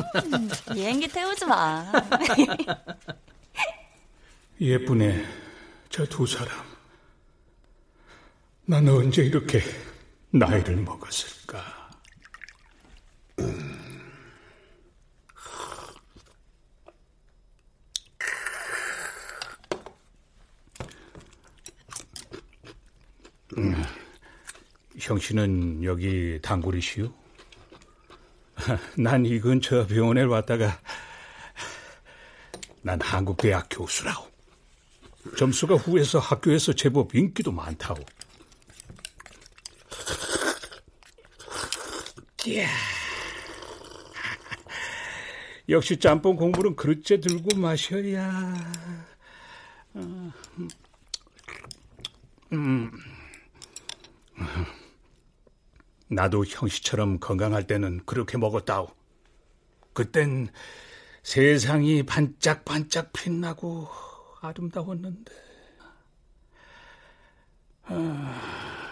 비행기 0.73 1.07
태우지 1.07 1.45
마. 1.45 1.89
예쁘네, 4.59 5.23
저 5.89 6.05
두 6.05 6.27
사람. 6.27 6.68
난 8.69 8.87
언제 8.87 9.23
이렇게 9.23 9.59
나이를 10.29 10.75
먹었을까? 10.83 11.89
음, 23.57 23.83
형씨는 24.99 25.83
여기 25.83 26.39
단골이시오? 26.41 27.11
난 28.99 29.25
이 29.25 29.39
근처 29.39 29.87
병원에 29.87 30.21
왔다가 30.21 30.79
난 32.81 33.01
한국대학 33.01 33.67
교수라고. 33.71 34.29
점수가 35.37 35.75
후에서 35.75 36.19
학교에서 36.19 36.73
제법 36.73 37.15
인기도 37.15 37.51
많다고. 37.51 38.03
이야. 42.49 42.67
역시 45.69 45.97
짬뽕 45.97 46.35
공부는 46.35 46.75
그릇째 46.75 47.19
들고 47.19 47.59
마셔야. 47.59 48.55
어, 49.93 50.31
음. 52.53 52.91
나도 56.07 56.43
형씨처럼 56.43 57.19
건강할 57.19 57.67
때는 57.67 58.03
그렇게 58.07 58.39
먹었다오. 58.39 58.87
그땐 59.93 60.47
세상이 61.21 62.01
반짝반짝 62.01 63.13
빛나고 63.13 63.87
아름다웠는데. 64.41 65.31
아... 67.83 68.88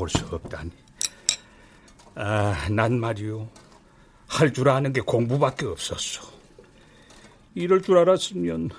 볼 0.00 0.08
수 0.08 0.24
없다니. 0.34 0.70
아, 2.14 2.68
난 2.70 2.98
말이요. 2.98 3.48
할 4.26 4.50
줄 4.52 4.68
아는 4.70 4.92
게 4.94 5.00
공부밖에 5.02 5.66
없었어. 5.66 6.22
이럴 7.54 7.82
줄 7.82 7.98
알았으면 7.98 8.70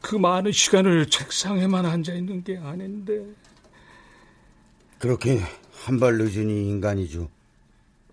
그 0.00 0.14
많은 0.16 0.52
시간을 0.52 1.10
책상에만 1.10 1.84
앉아 1.84 2.14
있는 2.14 2.42
게 2.42 2.56
아닌데. 2.56 3.22
그렇게 4.98 5.40
한 5.84 5.98
발 6.00 6.16
늦으니 6.16 6.68
인간이죠. 6.70 7.28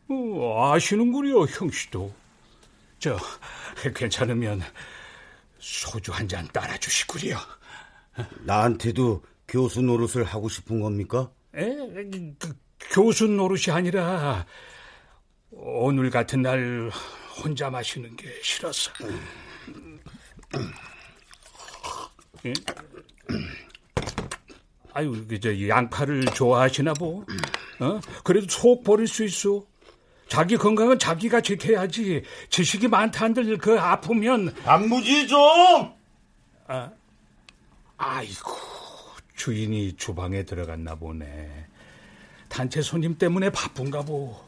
어, 0.09 0.71
아시는구려, 0.73 1.45
형씨도. 1.45 2.13
저, 2.99 3.17
괜찮으면 3.95 4.61
소주 5.59 6.11
한 6.11 6.27
잔 6.27 6.47
따라주시구려. 6.51 7.37
나한테도 8.43 9.23
교수 9.47 9.81
노릇을 9.81 10.23
하고 10.25 10.49
싶은 10.49 10.79
겁니까? 10.81 11.29
에? 11.55 11.75
그, 12.39 12.53
교수 12.91 13.27
노릇이 13.27 13.71
아니라 13.71 14.45
오늘 15.51 16.09
같은 16.09 16.41
날 16.41 16.91
혼자 17.41 17.69
마시는 17.69 18.15
게 18.15 18.27
싫어서. 18.41 18.91
예? 22.45 22.53
아유, 24.93 25.25
그저 25.27 25.67
양파를 25.67 26.25
좋아하시나 26.25 26.93
보. 26.93 27.25
어? 27.79 27.99
그래도 28.23 28.47
속 28.49 28.83
버릴 28.83 29.07
수 29.07 29.23
있어. 29.23 29.65
자기 30.27 30.57
건강은 30.57 30.99
자기가 30.99 31.41
지켜야지. 31.41 32.23
지식이 32.49 32.87
많다 32.87 33.25
한들 33.25 33.57
그 33.57 33.79
아프면 33.79 34.53
단무지 34.63 35.27
좀. 35.27 35.93
아, 36.67 36.89
아이고 37.97 38.74
주인이 39.35 39.95
주방에 39.97 40.43
들어갔나 40.43 40.95
보네. 40.95 41.67
단체 42.49 42.81
손님 42.81 43.17
때문에 43.17 43.49
바쁜가 43.49 44.03
보. 44.03 44.43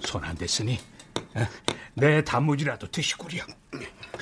손 0.00 0.24
안 0.24 0.34
댔으니 0.36 0.78
어? 1.34 1.46
내 1.94 2.24
단무지라도 2.24 2.90
드시구려. 2.90 3.42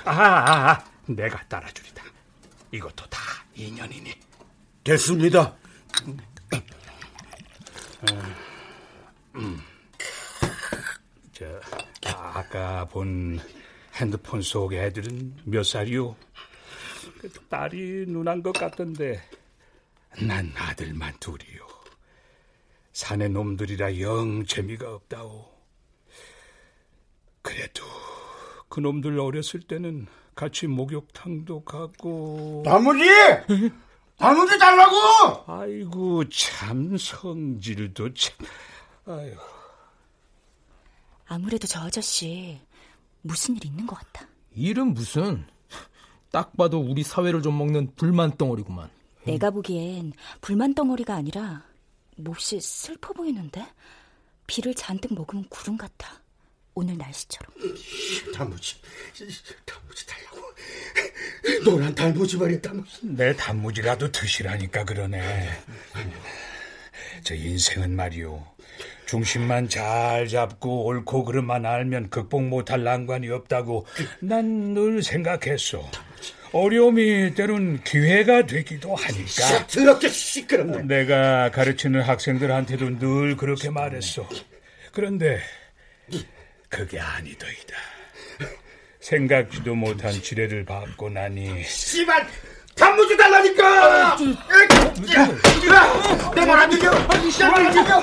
아, 0.05 0.11
아, 0.11 0.71
아, 0.73 0.85
내가 1.07 1.41
따라주리다. 1.47 2.03
이것도 2.73 3.07
다 3.07 3.21
인연이니. 3.55 4.13
됐습니다. 4.83 5.55
음. 9.37 9.61
저 11.33 11.61
아까 12.05 12.85
본 12.87 13.39
핸드폰 13.95 14.43
속 14.43 14.73
애들은 14.73 15.37
몇 15.45 15.63
살이요? 15.65 16.17
그 17.19 17.31
딸이 17.49 18.07
누난 18.09 18.43
것 18.43 18.53
같던데 18.53 19.23
난 20.21 20.53
아들만 20.57 21.15
둘이요. 21.21 21.67
사내 22.93 23.29
놈들이라 23.29 24.01
영 24.01 24.45
재미가 24.45 24.95
없다오. 24.95 25.55
그래도 27.43 27.85
그 28.69 28.81
놈들 28.81 29.19
어렸을 29.21 29.61
때는 29.61 30.07
같이 30.35 30.67
목욕탕도 30.67 31.65
가고 31.65 32.63
단무지! 32.65 33.05
단무지 34.19 34.59
달라고! 34.59 35.45
아이고 35.47 36.29
참 36.29 36.97
성질도 36.97 38.15
참 38.15 38.35
아이고 39.07 39.41
아무래도 41.27 41.67
저 41.67 41.81
아저씨 41.81 42.61
무슨 43.23 43.57
일 43.57 43.67
있는 43.67 43.87
것 43.87 43.97
같아. 43.97 44.27
일은 44.53 44.95
무슨 44.95 45.47
딱 46.37 46.55
봐도 46.55 46.79
우리 46.79 47.03
사회를 47.03 47.41
좀 47.41 47.57
먹는 47.57 47.95
불만 47.97 48.37
덩어리구만. 48.37 48.91
내가 49.25 49.51
보기엔 49.51 50.13
불만 50.43 50.75
덩어리가 50.75 51.15
아니라 51.15 51.65
몹시 52.17 52.61
슬퍼 52.61 53.15
보이는데 53.15 53.67
비를 54.47 54.75
잔뜩 54.75 55.15
먹으면 55.15 55.47
구름 55.49 55.79
같아. 55.79 56.21
오늘 56.75 56.99
날씨처럼. 56.99 57.51
단무지, 58.35 58.77
단무지 59.65 60.07
달라고. 60.07 60.43
노란 61.65 61.95
단무지 61.95 62.37
말이야, 62.37 62.61
단무지. 62.61 62.99
내 63.01 63.35
단무지라도 63.35 64.13
드시라니까 64.13 64.85
그러네. 64.85 65.49
저 67.25 67.35
인생은 67.35 67.97
말이요. 67.97 68.47
중심만 69.07 69.69
잘 69.69 70.27
잡고 70.29 70.85
옳고 70.87 71.25
그름만 71.25 71.65
알면 71.65 72.11
극복 72.11 72.43
못할 72.43 72.83
난관이 72.85 73.31
없다고 73.31 73.87
난 74.21 74.75
늘 74.75 75.03
생각했어. 75.03 75.89
어려움이 76.53 77.35
때론 77.35 77.83
기회가 77.85 78.47
되기도 78.47 78.95
하니까. 78.95 79.67
더럽게 79.69 80.09
시끄럽네. 80.09 80.83
내가 80.83 81.51
가르치는 81.51 82.03
학생들한테도 82.03 82.99
늘 82.99 83.37
그렇게 83.37 83.71
말했어. 83.71 84.29
그런데 84.93 85.41
그게 86.69 86.99
아니더이다. 86.99 87.77
생각지도 89.01 89.75
못한 89.75 90.11
지뢰를 90.13 90.65
밟고 90.65 91.11
나니 91.11 91.63
씨발! 91.65 92.27
단무지 92.75 93.17
달라니까! 93.17 94.17
내 96.35 96.45
말 96.45 96.59
안 96.61 96.69
들려! 96.71 96.91
내말안 97.35 97.71
들려! 97.73 98.03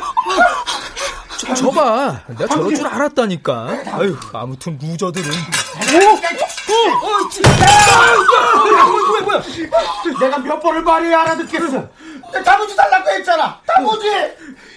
저, 1.64 1.72
저봐, 1.72 2.20
내가 2.28 2.48
저럴 2.48 2.76
줄 2.76 2.86
알았다니까. 2.86 3.68
아유, 3.94 4.18
아무튼 4.34 4.78
루저들은. 4.82 5.30
뭐야, 6.68 6.92
뭐야! 9.24 9.42
내가 10.20 10.38
몇 10.40 10.60
번을 10.60 10.82
말해야 10.84 11.22
알아듣겠어! 11.22 11.88
단무지 12.42 12.76
달라고 12.76 13.10
했잖아! 13.10 13.60
단무지! 13.66 14.08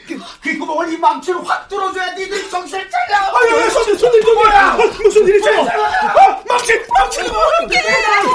그, 0.07 0.17
그 0.41 0.59
구멍을 0.59 0.93
이 0.93 0.97
망치로 0.99 1.43
확 1.43 1.69
뚫어줘야 1.69 2.13
니들 2.15 2.49
정신을 2.51 2.89
차려! 2.89 3.17
아유, 3.37 3.71
손님, 3.71 3.97
손님, 3.99 4.23
손님! 4.23 4.35
뭐야! 4.35 4.77
무슨 5.03 5.27
일이죠? 5.27 5.51
아, 5.51 6.43
망치, 6.47 6.81
망치! 6.89 7.23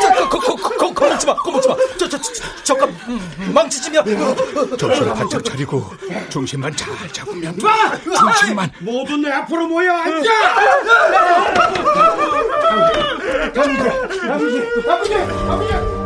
저, 0.02 0.30
거, 0.30 0.40
거, 0.40 0.56
거, 0.56 0.78
거, 0.78 0.94
겁먹지 0.94 1.26
마, 1.26 1.36
겁먹지 1.36 1.70
마. 1.70 1.76
저, 1.98 2.10
저, 2.10 2.18
저, 2.18 2.34
잠깐, 2.64 2.90
음, 3.08 3.52
망치지면. 3.54 4.78
정신을 4.78 5.14
바짝 5.14 5.44
차리고 5.46 5.86
중심만 6.30 6.76
잘 6.76 6.94
잡으면! 7.12 7.58
중심만. 8.18 8.72
모두 8.80 9.18
내 9.18 9.32
앞으로 9.32 9.68
모여 9.68 9.94
앉아! 9.94 10.32
단무지, 13.54 13.90
단무지, 14.20 14.84
단무지, 14.86 15.14
단무지! 15.14 16.01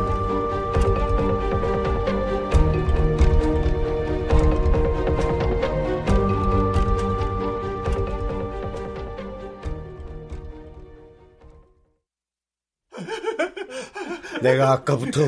내가 14.41 14.71
아까부터 14.73 15.21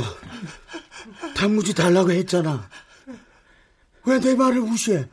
단무지 1.36 1.74
달라고 1.74 2.12
했잖아. 2.12 2.70
왜 4.06 4.20
내 4.20 4.36
말을 4.36 4.62
무시해? 4.62 5.06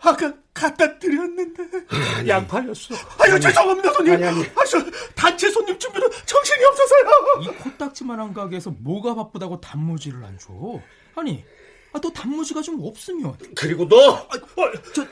아 0.00 0.14
까 0.16 0.34
갖다 0.54 0.98
드렸는데 0.98 1.62
양파였어. 2.26 2.94
아유 3.20 3.38
죄송합니다 3.38 3.92
손님. 3.92 4.14
아니, 4.14 4.24
아니. 4.24 4.42
아, 4.56 4.64
저 4.68 4.78
단체 5.14 5.48
손님 5.50 5.78
준비로 5.78 6.08
정신이 6.26 6.64
없어서요. 6.64 7.10
이 7.42 7.46
코딱지만한 7.62 8.34
가게에서 8.34 8.70
뭐가 8.78 9.14
바쁘다고 9.14 9.60
단무지를 9.60 10.24
안 10.24 10.36
줘? 10.38 10.48
아니, 11.14 11.44
아, 11.92 12.00
너 12.00 12.10
단무지가 12.10 12.62
좀 12.62 12.78
없으면. 12.82 13.36
그리고 13.54 13.86
너 13.88 14.16
아, 14.16 14.28
저, 14.94 15.06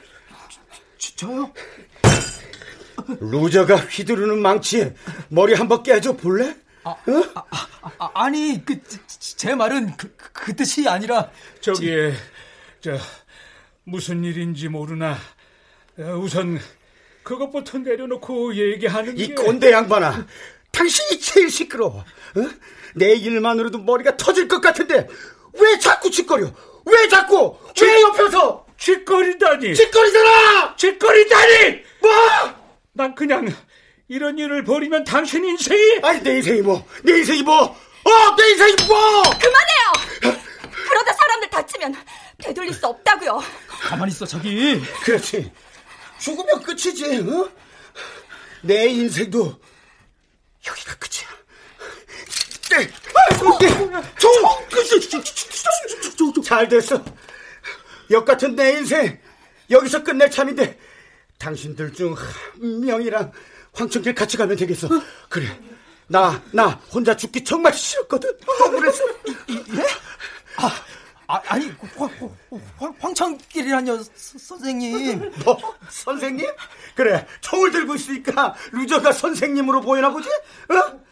저, 0.98 1.16
저요? 1.16 1.52
루저가 3.20 3.76
휘두르는 3.76 4.40
망치에 4.40 4.94
머리 5.28 5.54
한 5.54 5.68
번 5.68 5.82
깨져 5.82 6.16
볼래? 6.16 6.56
아, 6.88 6.96
아, 7.50 7.66
아, 7.98 8.10
아 8.14 8.30
니, 8.30 8.62
그, 8.64 8.80
제 9.18 9.54
말은 9.54 9.96
그, 9.96 10.14
그, 10.16 10.32
그 10.32 10.56
뜻이 10.56 10.88
아니라. 10.88 11.30
저기 11.60 12.12
저 12.80 12.96
무슨 13.84 14.22
일인지 14.22 14.68
모르나 14.68 15.16
어, 15.98 16.02
우선 16.18 16.60
그것부터 17.24 17.78
내려놓고 17.78 18.54
얘기하는 18.54 19.18
이 19.18 19.26
게 19.28 19.34
꼰대 19.34 19.72
양반아, 19.72 20.26
당신이 20.70 21.18
제일 21.20 21.50
시끄러워. 21.50 22.00
어? 22.36 22.40
내 22.94 23.12
일만으로도 23.14 23.78
머리가 23.78 24.16
터질 24.16 24.46
것 24.46 24.60
같은데 24.60 25.06
왜 25.54 25.78
자꾸 25.80 26.10
지껄여? 26.10 26.52
왜 26.84 27.08
자꾸? 27.08 27.58
왜 27.82 28.02
옆에서? 28.02 28.64
지껄이다니 28.78 29.74
지껄이잖아! 29.74 30.76
지껄이다니 30.76 31.82
뭐? 32.00 32.10
난 32.92 33.14
그냥 33.14 33.52
이런 34.08 34.38
일을 34.38 34.64
벌이면 34.64 35.04
당신 35.04 35.44
인생이 35.44 35.98
아니 36.02 36.20
내 36.22 36.36
인생이 36.36 36.62
뭐? 36.62 36.86
내 37.02 37.18
인생이 37.18 37.42
뭐? 37.42 37.62
어, 37.64 38.36
내 38.36 38.48
인생이 38.50 38.76
뭐? 38.86 39.22
그만해요! 39.22 40.36
그러다 40.88 41.12
사람들 41.12 41.50
다치면 41.50 41.96
되돌릴 42.38 42.72
수 42.72 42.86
없다고요. 42.86 43.42
가만히 43.68 44.12
있어, 44.12 44.24
자기. 44.24 44.80
그렇지. 45.02 45.50
죽으면 46.18 46.62
끝이지. 46.62 47.18
어? 47.28 47.50
내 48.62 48.86
인생도 48.86 49.58
여기가 50.66 50.94
끝이야. 50.96 51.26
네. 52.70 52.88
총 54.18 54.32
끝이 54.70 56.44
잘 56.44 56.68
됐어. 56.68 57.04
역 58.10 58.24
같은 58.24 58.54
내 58.54 58.70
인생 58.74 59.18
여기서 59.70 60.04
끝낼 60.04 60.30
참인데 60.30 60.78
당신들 61.38 61.92
중 61.92 62.14
한 62.14 62.80
명이랑 62.80 63.32
황천길 63.76 64.14
같이 64.14 64.36
가면 64.36 64.56
되겠어. 64.56 64.88
그래. 65.28 65.46
나, 66.08 66.40
나 66.52 66.68
혼자 66.92 67.16
죽기 67.16 67.44
정말 67.44 67.72
싫었거든. 67.74 68.30
억울해서. 68.64 69.04
아, 70.56 70.70
아, 71.26 71.42
아니, 71.48 71.66
황, 71.96 72.08
황, 72.78 72.94
황창길이라뇨, 73.00 74.02
선생님. 74.14 75.32
뭐, 75.44 75.58
선생님? 75.90 76.46
그래, 76.94 77.26
총을 77.40 77.72
들고 77.72 77.96
있으니까 77.96 78.54
루저가 78.72 79.12
선생님으로 79.12 79.80
보이나 79.80 80.10
보지? 80.10 80.28
어? 80.28 81.06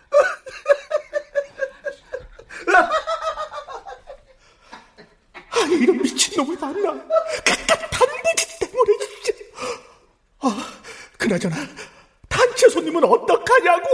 아니, 5.51 5.77
이런 5.77 6.01
미친놈을 6.01 6.57
만나. 6.59 6.93
그깟 6.93 7.91
단무지 7.91 8.59
때문에, 8.61 8.99
진짜. 9.25 9.33
아, 10.41 10.73
그나저나, 11.19 11.57
단체 12.55 12.69
손님은 12.69 13.03
어떡하냐고! 13.05 13.89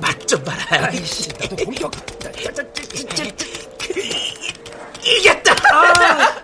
맛좀 0.00 0.42
봐라. 0.42 0.86
아이씨, 0.86 1.28
나도 1.38 1.56
공격. 1.56 1.92
이겼다. 5.04 6.35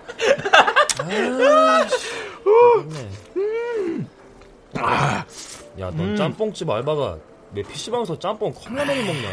아, 4.75 5.25
야, 5.79 5.91
넌 5.91 6.15
짬뽕집 6.15 6.69
알바가 6.69 7.17
내 7.51 7.61
PC방에서 7.61 8.17
짬뽕 8.19 8.53
컵라면을 8.53 9.05
먹냐? 9.05 9.29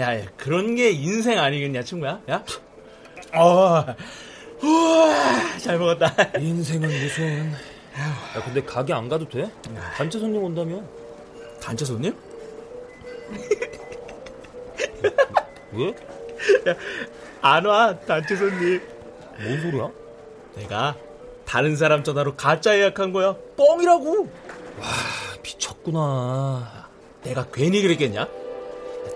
야, 0.00 0.18
야, 0.20 0.24
그런 0.36 0.74
게 0.74 0.90
인생 0.90 1.38
아니겠냐, 1.38 1.82
친구야? 1.82 2.20
야? 2.30 2.42
어, 3.34 3.84
우와, 4.62 5.58
잘 5.58 5.78
먹었다. 5.78 6.38
인생은 6.38 6.88
무슨. 6.88 7.52
야, 7.52 8.42
근데 8.44 8.62
가게 8.62 8.92
안 8.92 9.08
가도 9.08 9.28
돼? 9.28 9.50
단체 9.96 10.18
손님 10.18 10.42
온다며? 10.42 10.82
단체 11.62 11.84
손님? 11.84 12.14
왜? 15.72 15.88
야, 16.70 16.74
안 17.42 17.64
와, 17.66 17.98
단체 18.00 18.34
손님. 18.36 18.80
뭔 19.38 19.60
소리야? 19.60 19.90
내가 20.56 20.96
다른 21.44 21.76
사람 21.76 22.02
전화로 22.04 22.36
가짜 22.36 22.76
예약한 22.76 23.12
거야. 23.12 23.36
뻥이라고. 23.56 24.22
와, 24.80 24.86
미쳤구나. 25.42 26.88
내가 27.22 27.46
괜히 27.52 27.82
그랬겠냐? 27.82 28.28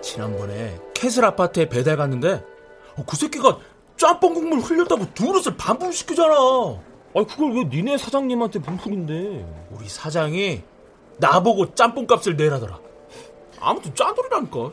지난번에 0.02 0.78
캐슬 0.94 1.24
아파트에 1.24 1.68
배달 1.68 1.96
갔는데 1.96 2.44
어, 2.96 3.04
그 3.06 3.16
새끼가 3.16 3.58
짬뽕 3.96 4.34
국물 4.34 4.60
흘렸다고 4.60 5.12
두 5.14 5.26
그릇을 5.26 5.56
반품시키잖아. 5.56 6.34
아니 7.14 7.26
그걸 7.26 7.52
왜 7.54 7.64
니네 7.64 7.98
사장님한테 7.98 8.60
분풀인데? 8.60 9.68
우리 9.70 9.88
사장이 9.88 10.62
나보고 11.18 11.74
짬뽕 11.74 12.06
값을 12.06 12.36
내라더라. 12.36 12.78
아무튼 13.60 13.94
짠돌이라니까. 13.94 14.70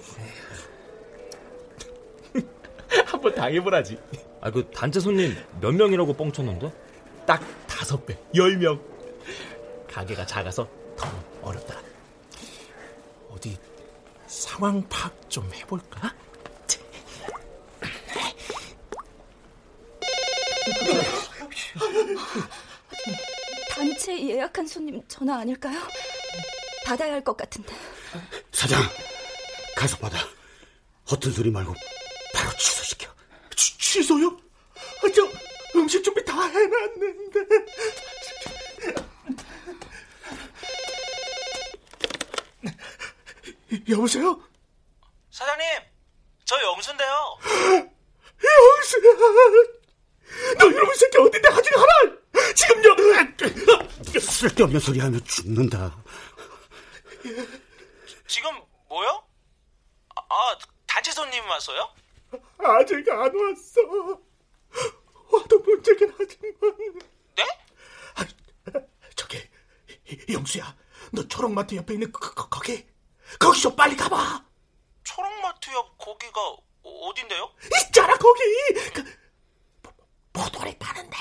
한번 3.07 3.33
당해보라지. 3.33 3.97
아, 4.45 4.51
그 4.51 4.69
단체 4.69 4.99
손님 4.99 5.35
몇 5.59 5.71
명이라고 5.71 6.13
뻥쳤는데? 6.13 6.71
딱 7.25 7.41
다섯 7.65 8.05
배, 8.05 8.15
열 8.35 8.55
명. 8.57 8.79
가게가 9.89 10.23
작아서 10.27 10.69
더 10.95 11.07
어렵더라. 11.41 11.81
어디 13.31 13.57
상황 14.27 14.87
파악 14.87 15.27
좀 15.31 15.51
해볼까? 15.51 16.13
단체 23.69 24.27
예약한 24.29 24.67
손님 24.67 25.01
전화 25.07 25.39
아닐까요? 25.39 25.79
받아야 26.85 27.13
할 27.13 27.23
것 27.23 27.35
같은데. 27.35 27.73
사장, 28.51 28.81
가서 29.75 29.97
받아. 29.97 30.17
허튼 31.09 31.31
소리 31.31 31.49
말고 31.51 31.73
바로 32.33 32.51
취소시켜. 32.57 33.11
취, 33.55 33.77
취소요? 33.77 34.37
아, 34.75 35.07
저 35.13 35.27
음식 35.79 36.03
준비 36.03 36.23
다 36.25 36.45
해놨는데. 36.47 37.39
여보세요? 43.89 44.41
사장님, 45.31 45.65
저 46.45 46.61
영수인데요. 46.61 47.37
영수야, 48.43 49.13
너 50.59 50.65
이놈의 50.67 50.95
새끼 50.95 51.17
어딘데 51.17 51.49
하지 51.49 51.69
하라. 51.75 52.15
지금요. 52.55 54.19
쓸데없는 54.19 54.79
소리 54.79 54.99
하면 54.99 55.23
죽는다. 55.25 55.95
지금 58.27 58.51
뭐요? 58.87 59.23
아, 60.15 60.21
아, 60.29 60.57
단체 60.87 61.11
손님 61.11 61.43
왔어요? 61.49 61.89
아직 62.59 63.09
안 63.09 63.31
왔어. 63.35 63.81
와도 65.31 65.59
문제긴 65.59 66.13
하지만. 66.17 66.53
네? 67.35 67.43
아, 68.15 68.25
저기 69.15 69.41
영수야, 70.31 70.75
너 71.11 71.27
초록마트 71.27 71.75
옆에 71.75 71.93
있는 71.93 72.11
그, 72.11 72.33
그, 72.33 72.49
거기 72.49 72.85
거기 73.39 73.59
좀 73.61 73.75
빨리 73.75 73.95
가봐. 73.95 74.45
초록마트 75.03 75.71
옆 75.71 75.97
거기가 75.97 76.39
어딘데요? 76.83 77.51
있잖아 77.87 78.15
거기. 78.17 78.41
그, 78.93 79.03
포도리 80.33 80.77
파는데. 80.77 81.17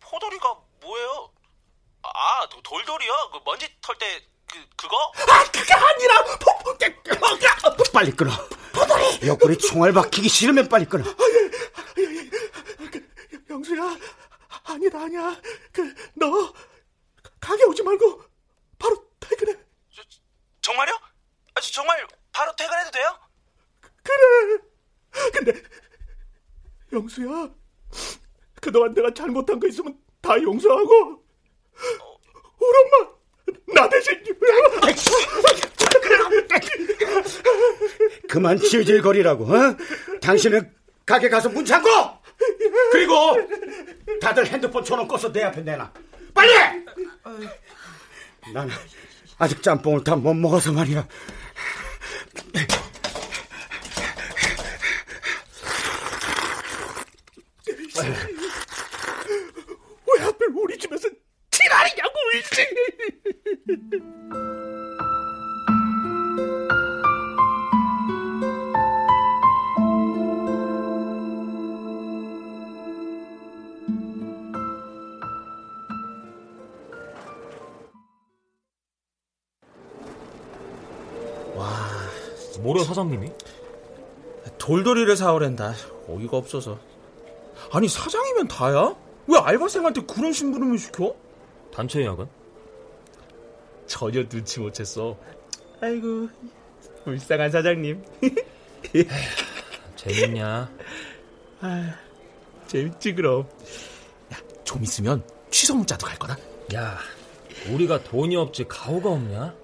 포도리가 0.00 0.60
뭐예요? 0.80 1.32
아, 2.02 2.48
도, 2.50 2.60
돌돌이요? 2.62 3.30
그 3.32 3.40
먼지 3.44 3.68
털 3.80 3.96
때 3.98 4.34
그 4.54 4.68
그거? 4.76 4.96
아, 5.28 5.44
그게 5.50 5.72
아니라 5.74 6.22
포, 6.38 6.58
포, 7.76 7.84
빨리 7.92 8.12
끊어. 8.12 8.30
포도리. 8.74 9.26
옆구리 9.28 9.56
총알 9.58 9.92
박히기 9.92 10.28
싫으면 10.28 10.68
빨리 10.68 10.84
끊어. 10.86 11.04
그, 11.94 13.06
영수야, 13.50 13.96
아니다 14.64 15.02
아니야. 15.02 15.40
그 15.72 15.94
너 16.14 16.52
가게 17.40 17.64
오지 17.64 17.82
말고 17.82 18.22
바로 18.78 18.96
퇴근해. 19.20 19.54
저, 19.94 20.02
정말요? 20.62 20.92
아, 21.54 21.60
저, 21.60 21.70
정말 21.72 22.06
바로 22.32 22.54
퇴근해도 22.56 22.90
돼요? 22.90 23.18
그래. 24.02 24.58
근데 25.32 25.62
영수야, 26.92 27.50
그동안 28.60 28.94
내가 28.94 29.12
잘못한 29.12 29.60
거 29.60 29.68
있으면 29.68 29.98
다 30.20 30.40
용서하고 30.40 31.22
우리 32.58 32.78
엄마 32.78 33.14
나 33.74 33.88
대신 33.88 34.22
그 34.24 34.34
만 38.38 38.58
질질거리라고. 38.58 39.44
어? 39.44 39.76
당신은 40.20 40.70
가게 41.06 41.28
가서 41.28 41.48
문 41.48 41.64
잠궈. 41.64 41.88
그리고 42.92 43.14
다들 44.20 44.46
핸드폰 44.46 44.84
전원 44.84 45.06
꺼서 45.06 45.30
내 45.32 45.42
앞에 45.42 45.60
내놔. 45.62 45.90
빨리. 46.34 46.52
난 48.52 48.68
아직 49.38 49.62
짬뽕을 49.62 50.04
다 50.04 50.16
못 50.16 50.34
먹어서 50.34 50.72
말이야. 50.72 51.06
사장님이? 83.04 83.30
돌돌이를 84.58 85.16
사오랜다. 85.16 85.74
어이가 86.08 86.36
없어서. 86.36 86.78
아니 87.72 87.88
사장이면 87.88 88.48
다야? 88.48 88.94
왜 89.26 89.38
알바생한테 89.38 90.02
그런 90.02 90.32
심부름을 90.32 90.78
시켜? 90.78 91.14
단체 91.72 92.00
예약은? 92.00 92.26
전혀 93.86 94.26
눈치 94.28 94.60
못 94.60 94.72
챘어. 94.72 95.16
아이고 95.80 96.28
불쌍한 97.04 97.50
사장님. 97.50 98.02
재밌냐? 99.96 100.70
아, 101.60 101.94
재밌지 102.66 103.14
그럼. 103.14 103.46
야, 104.32 104.36
좀 104.64 104.82
있으면 104.82 105.22
취소 105.50 105.74
문자도 105.74 106.06
갈 106.06 106.18
거다. 106.18 106.36
야, 106.74 106.98
우리가 107.70 108.02
돈이 108.02 108.36
없지 108.36 108.64
가오가 108.68 109.10
없냐? 109.10 109.54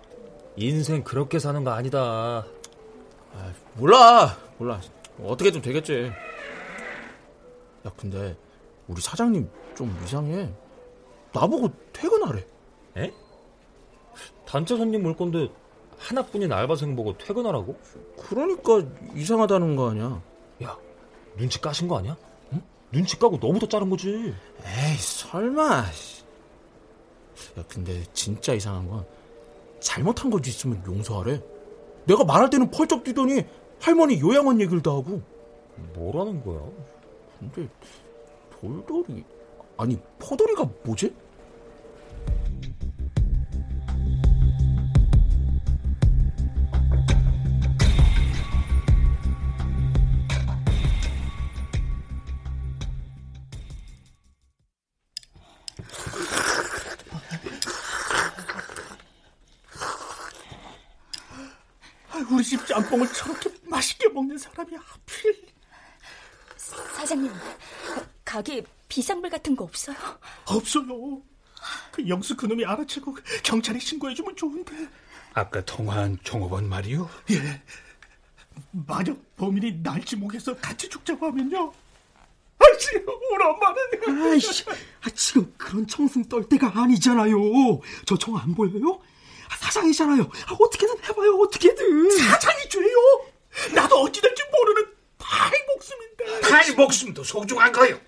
인생 0.57 1.03
그렇게 1.03 1.38
사는 1.38 1.62
거 1.64 1.70
아니다. 1.70 2.46
아, 3.34 3.52
몰라, 3.74 4.36
몰라. 4.58 4.80
어떻게 5.22 5.50
좀 5.52 5.62
되겠지. 5.62 6.10
야, 7.86 7.92
근데 7.96 8.36
우리 8.88 9.00
사장님 9.00 9.48
좀 9.76 9.96
이상해. 10.04 10.52
나보고 11.32 11.70
퇴근하래. 11.92 12.44
에? 12.96 13.12
단체 14.46 14.76
손님 14.76 15.04
올 15.06 15.16
건데 15.16 15.48
하나뿐인 15.98 16.52
알바생 16.52 16.96
보고 16.96 17.16
퇴근하라고? 17.16 17.78
그러니까 18.18 18.82
이상하다는 19.14 19.76
거 19.76 19.90
아니야. 19.90 20.20
야, 20.64 20.76
눈치 21.36 21.60
까신 21.60 21.88
거 21.88 21.98
아니야? 21.98 22.16
응? 22.52 22.62
눈치 22.90 23.18
까고 23.18 23.38
너부터 23.40 23.68
자른 23.68 23.88
거지. 23.90 24.08
에이, 24.64 24.96
설마. 24.98 25.64
야, 27.58 27.64
근데 27.68 28.02
진짜 28.12 28.52
이상한 28.54 28.88
건 28.88 29.06
잘못한 29.78 30.30
거 30.30 30.40
있으면 30.44 30.82
용서하래. 30.86 31.40
내가 32.06 32.24
말할 32.24 32.50
때는 32.50 32.70
펄쩍 32.70 33.04
뛰더니 33.04 33.44
할머니 33.80 34.20
요양원 34.20 34.60
얘기를 34.60 34.82
다 34.82 34.90
하고. 34.90 35.22
뭐라는 35.94 36.44
거야? 36.44 36.60
근데 37.38 37.68
돌돌이 38.60 39.24
아니 39.76 39.98
포돌이가 40.18 40.68
뭐지? 40.84 41.14
먹는 64.11 64.38
사람이 64.38 64.75
하필. 64.77 65.46
사장님, 66.57 67.33
가게 68.25 68.62
비상벨 68.88 69.31
같은 69.31 69.57
거 69.57 69.64
없어요? 69.64 69.96
없어요. 70.46 71.23
그 71.92 72.09
영수 72.09 72.37
그놈이 72.37 72.64
알아채고 72.64 73.16
경찰에 73.42 73.79
신고해주면 73.79 74.37
좋은데. 74.37 74.88
아까 75.35 75.64
통화한 75.64 76.18
종업원 76.23 76.68
말이요? 76.68 77.09
예. 77.31 77.62
만약 78.73 79.16
범인이 79.37 79.83
날 79.83 80.05
지목해서 80.05 80.57
같이 80.57 80.88
죽자고 80.88 81.27
하면요. 81.27 81.73
아이씨, 82.59 82.96
우리 82.96 83.44
엄마는. 83.44 84.33
아이씨, 84.33 84.64
아, 85.03 85.11
지금 85.14 85.53
그런 85.57 85.87
청승 85.87 86.25
떨 86.29 86.46
때가 86.49 86.73
아니잖아요. 86.75 87.37
저 88.07 88.16
청 88.16 88.37
안 88.37 88.55
보여요? 88.55 89.01
아, 89.51 89.57
사장이잖아요. 89.57 90.23
아, 90.23 90.57
어떻게든 90.59 91.03
해봐요, 91.05 91.37
어떻게든. 91.40 92.11
사장이 92.18 92.68
죄요? 92.68 93.29
나도 93.74 94.02
어찌 94.02 94.20
될지 94.20 94.42
모르는 94.52 94.92
파이 95.18 95.52
목숨인데. 95.74 96.40
파이 96.48 96.70
목숨도 96.72 97.24
소중한 97.24 97.72
거요. 97.72 97.98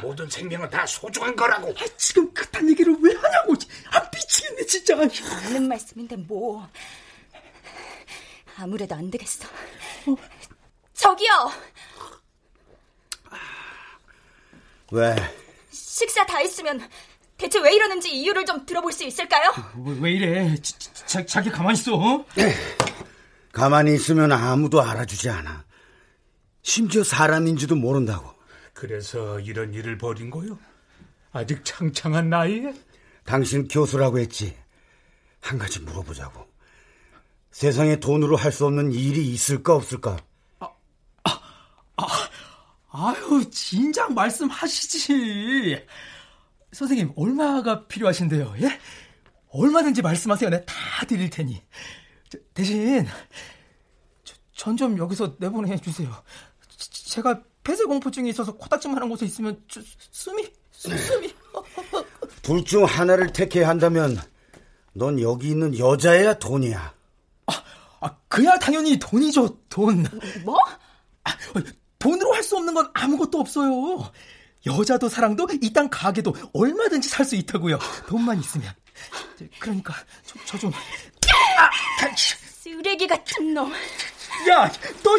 모든 0.00 0.28
생명은 0.30 0.70
다 0.70 0.86
소중한 0.86 1.36
거라고. 1.36 1.68
아, 1.78 1.84
지금 1.96 2.32
그딴 2.32 2.68
얘기를 2.70 2.94
왜 3.00 3.14
하냐고. 3.14 3.54
아, 3.92 4.00
미치겠네, 4.12 4.64
진짜. 4.66 4.96
하는 4.96 5.68
말씀인데 5.68 6.16
뭐. 6.16 6.66
아무래도 8.56 8.94
안 8.94 9.10
되겠어. 9.10 9.46
어? 10.06 10.16
저기요. 10.94 11.52
왜? 14.92 15.14
식사 15.70 16.24
다 16.26 16.38
했으면 16.38 16.88
대체 17.38 17.58
왜 17.60 17.74
이러는지 17.74 18.10
이유를 18.10 18.44
좀 18.44 18.66
들어볼 18.66 18.92
수 18.92 19.04
있을까요? 19.04 19.52
왜, 19.84 19.96
왜 20.00 20.10
이래? 20.12 20.56
자, 21.06 21.24
자 21.24 21.40
기 21.40 21.48
가만히 21.50 21.78
있어. 21.78 21.94
어? 21.94 22.24
가만히 23.60 23.94
있으면 23.94 24.32
아무도 24.32 24.80
알아주지 24.80 25.28
않아. 25.28 25.66
심지어 26.62 27.04
사람인지도 27.04 27.76
모른다고. 27.76 28.32
그래서 28.72 29.38
이런 29.40 29.74
일을 29.74 29.98
벌인 29.98 30.30
거요? 30.30 30.58
아직 31.30 31.62
창창한 31.62 32.30
나이에? 32.30 32.72
당신 33.24 33.68
교수라고 33.68 34.18
했지. 34.18 34.56
한 35.42 35.58
가지 35.58 35.78
물어보자고. 35.80 36.46
세상에 37.50 37.96
돈으로 38.00 38.36
할 38.36 38.50
수 38.50 38.64
없는 38.64 38.92
일이 38.92 39.28
있을까 39.28 39.74
없을까? 39.74 40.16
아, 40.60 40.68
아, 41.24 41.40
아, 41.96 42.28
아유, 42.92 43.44
진작 43.50 44.14
말씀하시지. 44.14 45.84
선생님, 46.72 47.12
얼마가 47.14 47.86
필요하신데요, 47.88 48.54
예? 48.62 48.80
얼마든지 49.50 50.00
말씀하세요. 50.00 50.48
내가 50.48 50.64
다 50.64 51.04
드릴 51.06 51.28
테니. 51.28 51.62
저, 52.30 52.38
대신, 52.54 53.06
전 54.54 54.76
좀 54.76 54.96
여기서 54.98 55.36
내보내 55.38 55.78
주세요. 55.78 56.10
제가 56.92 57.42
폐쇄 57.64 57.84
공포증이 57.84 58.30
있어서 58.30 58.52
코딱지만한 58.56 59.08
곳에 59.08 59.26
있으면 59.26 59.62
저, 59.68 59.80
숨이, 60.10 60.46
숨이. 60.72 61.34
둘 62.42 62.64
중 62.64 62.84
하나를 62.84 63.32
택해야 63.32 63.68
한다면 63.68 64.18
넌 64.92 65.20
여기 65.20 65.48
있는 65.50 65.78
여자야 65.78 66.34
돈이야? 66.38 66.94
아, 67.46 67.52
아 68.00 68.16
그야 68.28 68.58
당연히 68.58 68.98
돈이죠, 68.98 69.58
돈. 69.68 70.04
뭐? 70.44 70.56
아, 71.24 71.30
돈으로 71.98 72.32
할 72.34 72.42
수 72.42 72.56
없는 72.56 72.72
건 72.74 72.90
아무것도 72.94 73.38
없어요. 73.38 74.10
여자도 74.66 75.08
사랑도 75.08 75.48
이 75.62 75.72
땅 75.72 75.88
가게도 75.88 76.34
얼마든지 76.52 77.08
살 77.08 77.24
수 77.24 77.36
있다고요. 77.36 77.78
돈만 78.08 78.38
있으면. 78.40 78.72
그러니까 79.58 79.94
저, 80.24 80.34
저 80.44 80.58
좀. 80.58 80.72
아, 80.72 81.70
쓰레기 82.16 83.06
같은 83.06 83.54
놈. 83.54 83.72
야, 84.48 84.70
너. 85.02 85.16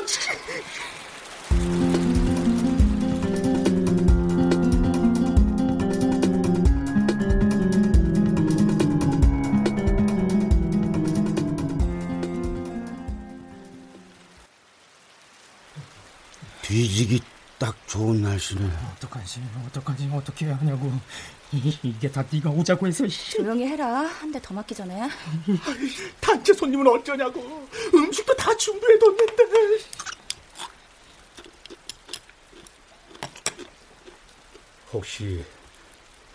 뒤지기 16.61 17.21
딱 17.61 17.75
좋은 17.87 18.23
날씨네. 18.23 18.67
어떡하지, 18.95 19.39
어떡하지, 19.67 20.09
어떻게 20.11 20.47
해야 20.47 20.55
하냐고. 20.55 20.91
이게 21.53 22.09
다 22.11 22.23
네가 22.31 22.49
오자고 22.49 22.87
해서. 22.87 23.05
조용히 23.07 23.67
해라. 23.67 23.85
한 24.01 24.31
대 24.31 24.39
더 24.41 24.51
맞기 24.55 24.73
전에. 24.73 25.07
단체 26.19 26.53
손님은 26.53 26.87
어쩌냐고. 26.87 27.67
음식도 27.93 28.35
다 28.35 28.57
준비해뒀는데. 28.57 29.43
혹시 34.93 35.45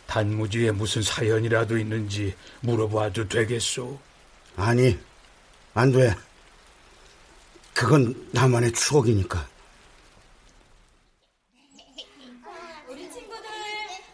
단무지에 0.06 0.70
무슨 0.70 1.02
사연이라도 1.02 1.76
있는지 1.76 2.36
물어봐도 2.60 3.26
되겠소? 3.28 3.98
아니, 4.56 4.96
안 5.74 5.90
돼. 5.90 6.14
그건 7.74 8.28
나만의 8.32 8.72
추억이니까. 8.72 9.46
우리 12.88 13.10
친구들 13.12 13.44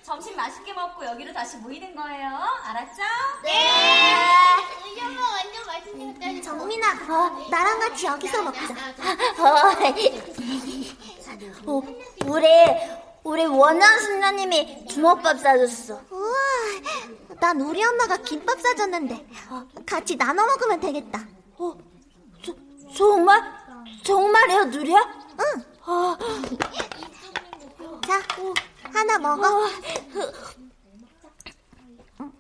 점심 0.03 0.35
맛있게 0.37 0.73
먹고 0.73 1.02
여기로 1.13 1.33
다시 1.35 1.59
모이는 1.59 1.95
거예요. 1.95 2.27
알았죠? 2.65 3.03
네. 3.43 3.69
우리 4.91 5.01
엄마 5.03 5.21
완전 5.33 5.67
맛있으니까. 5.67 6.41
정민아, 6.43 6.93
어, 6.93 7.49
나랑 7.51 7.81
같이 7.81 8.07
여기서 8.07 8.43
먹자. 8.43 8.63
어, 11.67 11.83
우리 12.25 12.49
우리 13.25 13.45
원한 13.45 14.01
순자님이 14.01 14.87
주먹밥 14.87 15.39
사줬어. 15.39 16.01
우와, 16.11 16.33
난 17.41 17.61
우리 17.61 17.85
엄마가 17.85 18.17
김밥 18.17 18.59
사줬는데 18.59 19.27
같이 19.85 20.17
나눠 20.17 20.47
먹으면 20.47 20.81
되겠다. 20.81 21.27
어, 21.59 21.77
저, 22.43 22.55
정말? 22.97 23.43
정말이야, 24.03 24.65
누리야? 24.65 24.99
응. 25.41 25.65
어. 25.85 26.17
자, 28.07 28.23
하나 28.95 29.19
먹어. 29.19 29.69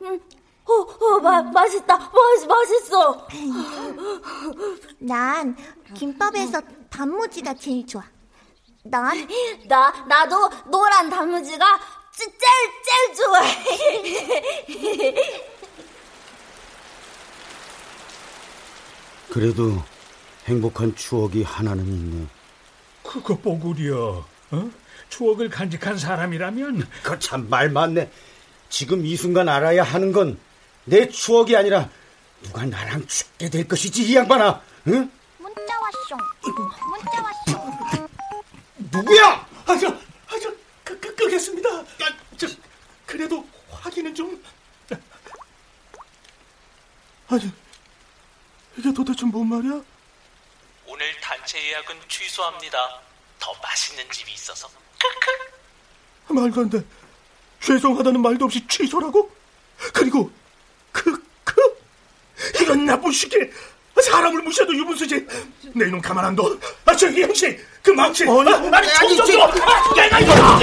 어, 0.04 0.72
어, 0.72 0.72
어 1.06 1.20
마, 1.20 1.42
맛있다. 1.42 1.96
맛, 1.96 2.46
맛있어. 2.48 3.26
난 4.98 5.56
김밥에서 5.94 6.60
단무지가 6.90 7.54
제일 7.54 7.86
좋아. 7.86 8.02
넌? 8.84 9.28
나, 9.68 9.90
나도 10.08 10.50
노란 10.70 11.08
단무지가 11.08 11.64
제일, 12.16 12.32
제일 12.84 13.14
좋아해. 13.16 15.14
그래도 19.30 19.82
행복한 20.46 20.94
추억이 20.94 21.42
하나는 21.42 21.86
있네. 21.86 22.26
그거 23.02 23.36
보구려. 23.36 24.24
어? 24.50 24.70
추억을 25.08 25.48
간직한 25.48 25.96
사람이라면 25.98 26.86
그 27.02 27.18
참 27.18 27.48
말 27.48 27.70
맞네. 27.70 28.10
지금 28.72 29.04
이 29.04 29.16
순간 29.16 29.48
알아야 29.48 29.82
하는 29.82 30.12
건 30.12 30.38
내 30.84 31.08
추억이 31.08 31.56
아니라 31.56 31.88
누가 32.42 32.64
나랑 32.64 33.06
죽게 33.06 33.48
될 33.50 33.68
것이지 33.68 34.02
이 34.02 34.16
양반아. 34.16 34.60
응? 34.88 35.10
문자 35.38 35.78
왔쇼. 35.80 36.16
문자 36.90 37.22
왔쇼. 37.22 38.08
누구야? 38.90 39.46
아, 39.66 39.78
저, 39.78 39.86
아, 39.88 40.38
저, 40.42 40.52
끄, 40.82 40.98
끄, 40.98 41.14
끄겠습니다. 41.14 41.68
아, 41.70 41.86
저, 42.36 42.48
그래도 43.06 43.46
확인은 43.70 44.12
좀. 44.12 44.42
아니, 47.28 47.50
이게 48.76 48.92
도대체 48.92 49.24
뭔 49.26 49.46
말이야? 49.48 49.80
오늘 50.86 51.20
단체 51.20 51.64
예약은 51.64 51.96
취소합니다. 52.08 53.00
더 53.38 53.52
맛있는 53.62 54.10
집이 54.10 54.32
있어서. 54.32 54.68
말도 56.28 56.60
안 56.62 56.70
돼. 56.70 56.82
죄송하다는 57.62 58.20
말도 58.20 58.44
없이 58.46 58.64
취소라고? 58.68 59.30
그리고 59.92 60.30
그, 60.90 61.22
그, 61.44 61.60
이런 62.60 62.84
나쁜 62.84 63.10
시기 63.12 63.36
사람을 64.00 64.42
무시해도 64.42 64.74
유분수지. 64.74 65.26
내 65.74 65.86
이놈 65.86 66.00
가만 66.00 66.24
안 66.24 66.34
둬. 66.36 66.56
아, 66.84 66.94
저 66.96 67.08
이형씨, 67.08 67.58
그 67.82 67.90
망치. 67.90 68.24
아니, 68.24 68.30
아, 68.50 68.54
아니, 69.00 69.16
줘. 69.16 69.22
아, 69.42 69.94
내가 69.94 70.20
이거 70.20 70.32
아, 70.34 70.60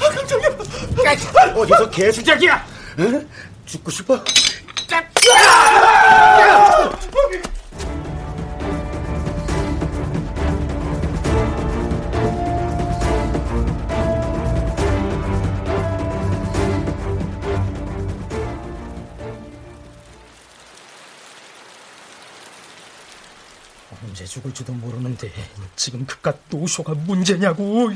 아, 0.00 0.10
깜짝이야. 0.10 1.54
어디서 1.56 1.90
개수작이야? 1.90 2.66
응? 3.00 3.28
죽고 3.66 3.90
싶어? 3.90 4.22
언제 24.16 24.24
죽을지도 24.24 24.72
모르는데 24.72 25.30
지금 25.76 26.06
그깟 26.06 26.38
노쇼가 26.48 26.94
문제냐고. 26.94 27.90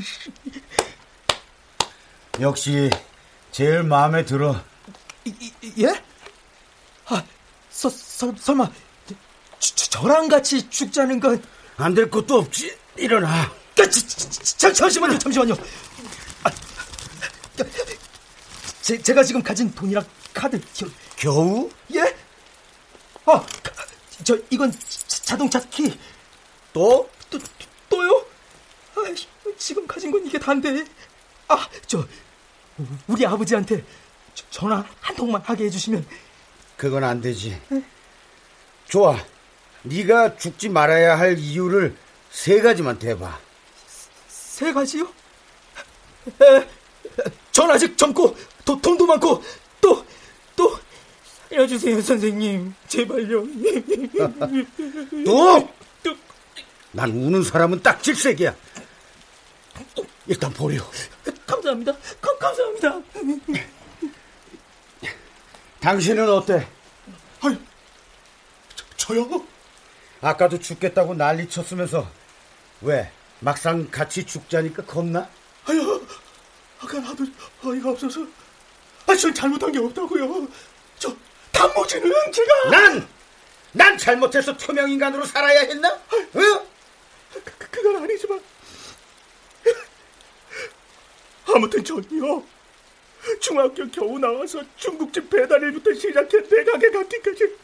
역시 2.39 2.91
제일 3.51 3.81
마음에 3.81 4.23
들어. 4.23 4.63
예? 5.79 5.87
아, 7.07 7.23
서, 7.71 7.89
서, 7.89 8.31
설마 8.37 8.69
저, 9.59 9.75
저랑 9.89 10.27
같이 10.27 10.69
죽자는 10.69 11.19
건 11.19 11.41
안 11.77 11.95
될 11.95 12.07
것도 12.11 12.35
없지. 12.37 12.77
일어나. 12.97 13.27
아, 13.27 13.51
저, 13.73 13.89
저, 13.89 14.71
잠시만요, 14.73 15.17
잠시만요. 15.17 15.55
아, 16.43 16.51
제, 18.83 19.01
제가 19.01 19.23
지금 19.23 19.41
가진 19.41 19.73
돈이랑 19.73 20.05
카드 20.35 20.61
겨, 20.75 20.85
겨우? 21.15 21.67
예? 21.95 22.15
아, 23.25 23.43
저 24.23 24.37
이건 24.51 24.71
자동차 25.31 25.61
키. 25.69 25.97
또? 26.73 27.09
또, 27.29 27.39
또요? 27.87 28.25
아, 28.95 29.01
지금 29.57 29.87
가진 29.87 30.11
건 30.11 30.25
이게 30.25 30.37
단데. 30.37 30.83
아, 31.47 31.69
저 31.87 32.05
우리 33.07 33.25
아버지한테 33.25 33.81
전화 34.49 34.85
한 34.99 35.15
통만 35.15 35.41
하게 35.41 35.65
해주시면. 35.65 36.05
그건 36.75 37.05
안 37.05 37.21
되지. 37.21 37.57
좋아. 38.89 39.17
네가 39.83 40.35
죽지 40.35 40.67
말아야 40.67 41.17
할 41.17 41.37
이유를 41.39 41.95
세 42.29 42.59
가지만 42.59 42.99
대봐. 42.99 43.39
세 44.27 44.73
가지요? 44.73 45.07
에, 46.41 46.67
전 47.53 47.71
아직 47.71 47.97
젊고 47.97 48.35
도, 48.65 48.81
돈도 48.81 49.05
많고 49.05 49.41
또또 49.79 50.05
살려주세요 51.51 52.01
선생님 52.01 52.73
제발요. 52.87 53.45
또? 55.25 55.69
난 56.93 57.09
우는 57.11 57.43
사람은 57.43 57.81
딱 57.81 58.01
질색이야. 58.01 58.55
일단 60.27 60.51
보려. 60.53 60.81
감사합니다. 61.45 61.93
감, 62.21 62.39
감사합니다. 62.39 63.01
당신은 65.79 66.29
어때? 66.29 66.67
아니, 67.41 67.57
저, 68.75 68.85
저요? 68.97 69.45
아까도 70.21 70.59
죽겠다고 70.59 71.15
난리 71.15 71.49
쳤으면서 71.49 72.09
왜 72.81 73.11
막상 73.39 73.89
같이 73.89 74.25
죽자니까 74.25 74.85
겁나? 74.85 75.27
아유, 75.65 76.05
아까 76.79 76.99
나도 76.99 77.25
어이가 77.63 77.91
없어서 77.91 78.25
아, 79.07 79.15
전 79.15 79.33
잘못한 79.33 79.71
게 79.71 79.79
없다고요. 79.79 80.47
저 80.99 81.15
단무지는 81.51 82.11
제가 82.31 82.69
난! 82.69 83.07
난 83.73 83.97
잘못해서 83.97 84.55
투명인간으로 84.57 85.25
살아야 85.25 85.61
했나? 85.61 85.89
어? 85.93 86.67
그, 87.31 87.69
그건 87.69 88.03
아니지만 88.03 88.41
아무튼 91.47 91.83
전요 91.83 92.43
중학교 93.39 93.87
겨우 93.89 94.19
나와서 94.19 94.61
중국집 94.75 95.29
배달일부터 95.29 95.93
시작해 95.93 96.41
내 96.47 96.63
가게 96.63 96.89
갔기까지 96.91 97.55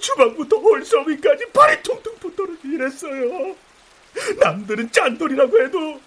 주방부터 0.00 0.56
홀서위까지 0.56 1.46
발이 1.52 1.82
퉁퉁 1.82 2.14
붙도록 2.18 2.58
일했어요. 2.64 3.56
남들은 4.38 4.92
짠돌이라고 4.92 5.62
해도 5.62 6.00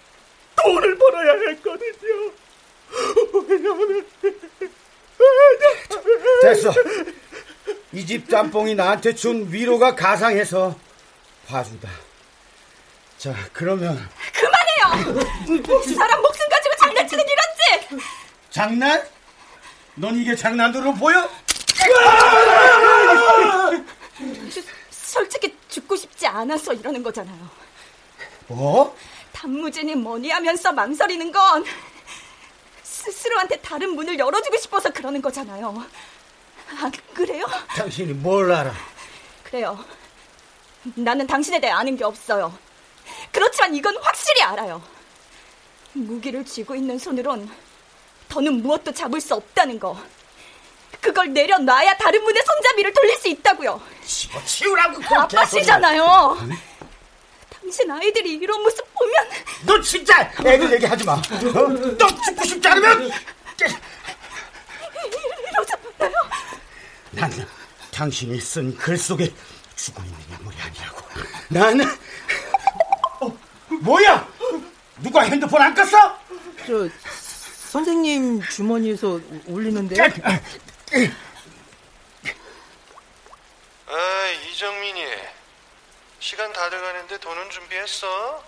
돈을 0.56 0.96
벌어야 0.96 1.50
했거든요. 1.50 2.32
왜냐하면 3.48 4.06
됐어. 6.42 6.72
이 7.92 8.04
집 8.06 8.28
짬뽕이 8.28 8.74
나한테 8.74 9.14
준 9.14 9.50
위로가 9.50 9.94
가상해서 9.94 10.76
봐주다. 11.48 11.88
자, 13.18 13.34
그러면 13.52 14.08
그만해요! 14.32 15.24
사람 15.96 16.20
목숨 16.20 16.46
가지고 16.48 16.74
장난치는 16.80 17.24
이런지! 17.24 18.04
장난? 18.50 19.02
넌 19.94 20.14
이게 20.16 20.36
장난으로 20.36 20.92
보여? 20.94 21.28
솔직히 24.90 25.56
죽고 25.68 25.96
싶지 25.96 26.26
않아서 26.26 26.72
이러는 26.74 27.02
거잖아요. 27.02 27.48
뭐? 28.48 28.96
단무지니 29.32 29.94
뭐니 29.94 30.30
하면서 30.30 30.72
망설이는 30.72 31.32
건 31.32 31.64
스스로한테 33.12 33.56
다른 33.60 33.94
문을 33.94 34.18
열어주고 34.18 34.56
싶어서 34.58 34.90
그러는 34.90 35.22
거잖아요. 35.22 35.84
아, 36.78 36.90
그래요? 37.14 37.46
당신이 37.76 38.12
뭘 38.14 38.50
알아? 38.52 38.74
그래요. 39.44 39.78
나는 40.94 41.26
당신에 41.26 41.60
대해 41.60 41.72
아는 41.72 41.96
게 41.96 42.04
없어요. 42.04 42.56
그렇지만 43.32 43.74
이건 43.74 43.96
확실히 43.98 44.42
알아요. 44.42 44.82
무기를 45.92 46.44
쥐고 46.44 46.74
있는 46.74 46.98
손으론 46.98 47.50
더는 48.28 48.62
무엇도 48.62 48.92
잡을 48.92 49.20
수 49.20 49.34
없다는 49.34 49.78
거. 49.78 49.96
그걸 51.00 51.32
내려놔야 51.32 51.96
다른 51.98 52.22
분의 52.24 52.42
손잡이를 52.44 52.92
돌릴 52.92 53.16
수 53.16 53.28
있다고요. 53.28 53.80
치우라고 54.44 55.02
아빠시잖아요. 55.14 56.36
당신 57.66 57.90
아이들이 57.90 58.34
이런 58.34 58.62
모습 58.62 58.86
보면 58.94 59.14
너 59.66 59.80
진짜 59.80 60.30
애들 60.44 60.72
얘기하지 60.74 61.02
마. 61.04 61.14
어? 61.14 61.20
너 61.98 62.06
죽고 62.06 62.44
싶지 62.44 62.68
않으면 62.68 63.10
이러잖아요. 65.50 66.12
난 67.10 67.48
당신이 67.92 68.40
쓴 68.40 68.76
글 68.76 68.96
속에 68.96 69.34
죽어 69.74 70.00
있는 70.04 70.16
인물이 70.38 70.56
아니라고. 70.60 71.02
나는 71.48 71.84
어, 73.20 73.36
뭐야? 73.80 74.28
누가 74.98 75.22
핸드폰 75.22 75.60
안 75.60 75.74
껐어? 75.74 76.16
저 76.68 76.88
선생님 77.72 78.42
주머니에서 78.42 79.20
울리는데. 79.46 80.00
아, 83.88 84.26
이정민이. 84.52 85.04
시간 86.26 86.52
다 86.52 86.68
돼가는데 86.68 87.18
돈은 87.18 87.50
준비했어? 87.50 88.42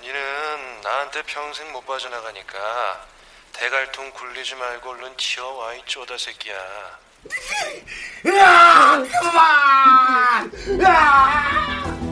니는 0.00 0.80
나한테 0.82 1.22
평생 1.22 1.70
못 1.70 1.86
빠져나가니까 1.86 3.06
대갈통 3.52 4.10
굴리지 4.10 4.56
말고 4.56 4.90
얼른 4.90 5.16
치워와 5.16 5.74
이 5.74 5.82
쪼다 5.86 6.18
새끼야. 6.18 6.98
으아! 8.26 8.96
그만! 9.20 10.52
으아! 10.80 12.11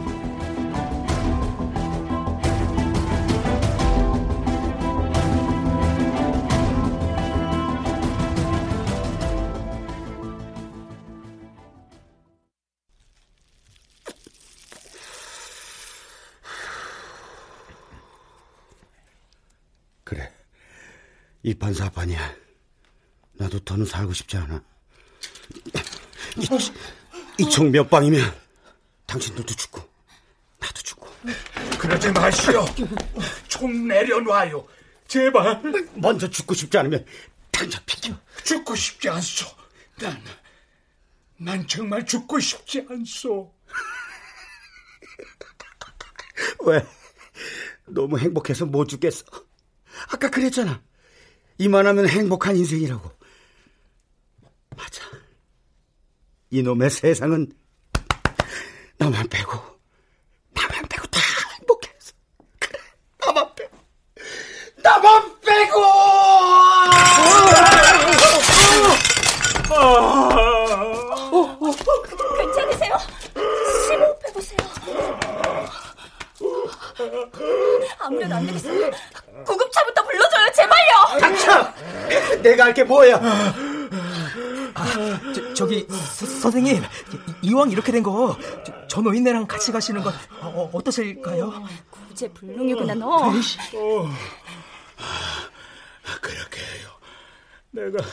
이판사판이야. 21.50 22.36
나도 23.32 23.58
더는 23.60 23.84
살고 23.84 24.12
싶지 24.12 24.36
않아. 24.36 24.62
이총 27.38 27.70
몇 27.72 27.88
방이면 27.90 28.32
당신들도 29.06 29.54
죽고 29.54 29.80
나도 30.58 30.74
죽고. 30.82 31.08
그러지 31.78 32.12
마시오. 32.12 32.64
총 33.48 33.88
내려놔요. 33.88 34.66
제발. 35.08 35.60
먼저 35.94 36.28
죽고 36.30 36.54
싶지 36.54 36.78
않으면 36.78 37.04
당장 37.50 37.82
비켜. 37.84 38.14
죽고 38.44 38.76
싶지 38.76 39.08
않소. 39.08 39.46
난, 39.98 40.22
난 41.36 41.66
정말 41.66 42.06
죽고 42.06 42.38
싶지 42.38 42.86
않소. 42.88 43.52
왜? 46.66 46.86
너무 47.86 48.18
행복해서 48.18 48.66
못 48.66 48.86
죽겠어. 48.86 49.24
아까 50.12 50.30
그랬잖아. 50.30 50.80
이만하면 51.60 52.08
행복한 52.08 52.56
인생이라고. 52.56 53.10
맞아. 54.74 55.02
이놈의 56.48 56.88
세상은 56.88 57.52
나만 58.96 59.28
빼고, 59.28 59.52
나만 60.54 60.88
빼고 60.88 61.06
다 61.08 61.20
행복해서. 61.58 62.12
그래, 62.58 62.78
나만 63.18 63.54
빼고. 63.54 63.76
나만 64.82 65.40
빼고! 65.42 65.80
괜찮으세요? 72.38 72.96
심호흡 73.86 74.24
해보세요. 74.28 74.58
아무래도 77.98 78.34
안 78.34 78.46
되겠어요. 78.46 78.90
구급차부터 79.44 79.99
제발요. 80.52 81.18
닥쳐! 81.20 81.74
내가 82.42 82.64
할게 82.64 82.84
뭐야? 82.84 83.16
아, 84.74 85.20
저, 85.34 85.54
저기 85.54 85.86
서, 85.90 86.26
선생님 86.26 86.82
이왕 87.42 87.70
이렇게 87.70 87.92
된 87.92 88.02
거 88.02 88.36
저 88.88 89.00
노인네랑 89.00 89.46
같이 89.46 89.70
가시는 89.70 90.02
건 90.02 90.12
어, 90.40 90.68
어떠실까요? 90.72 91.64
구제 91.90 92.28
불능이구나 92.32 92.94
너. 92.94 93.08
어, 93.28 94.10
그렇게 96.20 96.60
해요. 96.60 96.88
내가 97.70 98.04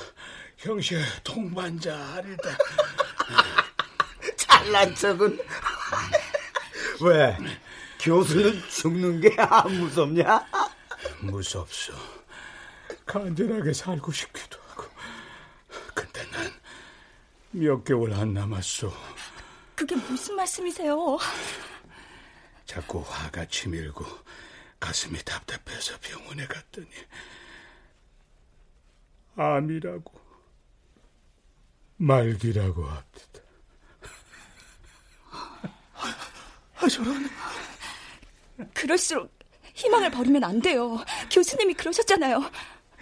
형식 0.58 1.00
동반자 1.24 1.96
아니다. 2.16 2.50
잘난 4.38 4.94
척은. 4.94 5.40
왜? 7.02 7.38
교수는 8.00 8.62
죽는 8.70 9.22
게 9.22 9.36
안 9.40 9.72
무섭냐? 9.80 10.46
무섭소. 11.22 11.94
간절하게 13.22 13.74
살고 13.74 14.12
싶기도 14.12 14.60
하고. 14.70 14.84
근데 15.94 16.24
난 16.32 16.52
몇 17.52 17.84
개월 17.84 18.14
안 18.14 18.34
남았소. 18.34 18.92
그게 19.76 19.96
무슨 19.96 20.36
말씀이세요? 20.36 21.18
자꾸 22.66 23.04
화가 23.08 23.46
치밀고 23.46 24.06
가슴이 24.80 25.18
답답해서 25.24 25.98
병원에 26.02 26.46
갔더니 26.46 26.88
암이라고 29.38 30.12
말기라고 31.98 32.84
합니다. 32.86 33.40
아, 36.80 36.88
저런. 36.90 37.28
그럴수록 38.74 39.32
희망을 39.74 40.12
버리면 40.12 40.44
안 40.44 40.60
돼요. 40.62 41.00
교수님이 41.32 41.74
그러셨잖아요. 41.74 42.44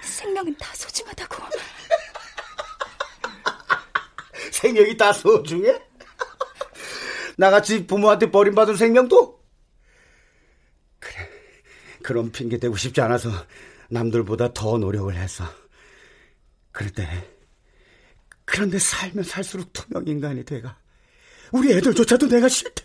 생명은 0.06 0.56
다 0.58 0.74
소중하다고. 0.76 1.44
생명이 4.52 4.98
다 4.98 5.12
소중해? 5.12 5.82
나같이 7.38 7.86
부모한테 7.86 8.32
버림받은 8.32 8.78
생명도? 8.78 9.44
그래, 11.00 11.30
그런 12.02 12.32
핑계 12.32 12.58
대고 12.58 12.78
싶지 12.78 13.02
않아서 13.02 13.30
남들보다 13.90 14.54
더 14.54 14.78
노력을 14.78 15.14
했어. 15.16 15.44
그런데, 16.72 17.36
그런데 18.46 18.80
살면 18.80 19.24
살수록 19.24 19.74
투명 19.74 20.08
인간이 20.08 20.44
돼가. 20.46 20.78
우리 21.52 21.74
애들조차도 21.74 22.28
내가 22.28 22.48
싫대. 22.48 22.84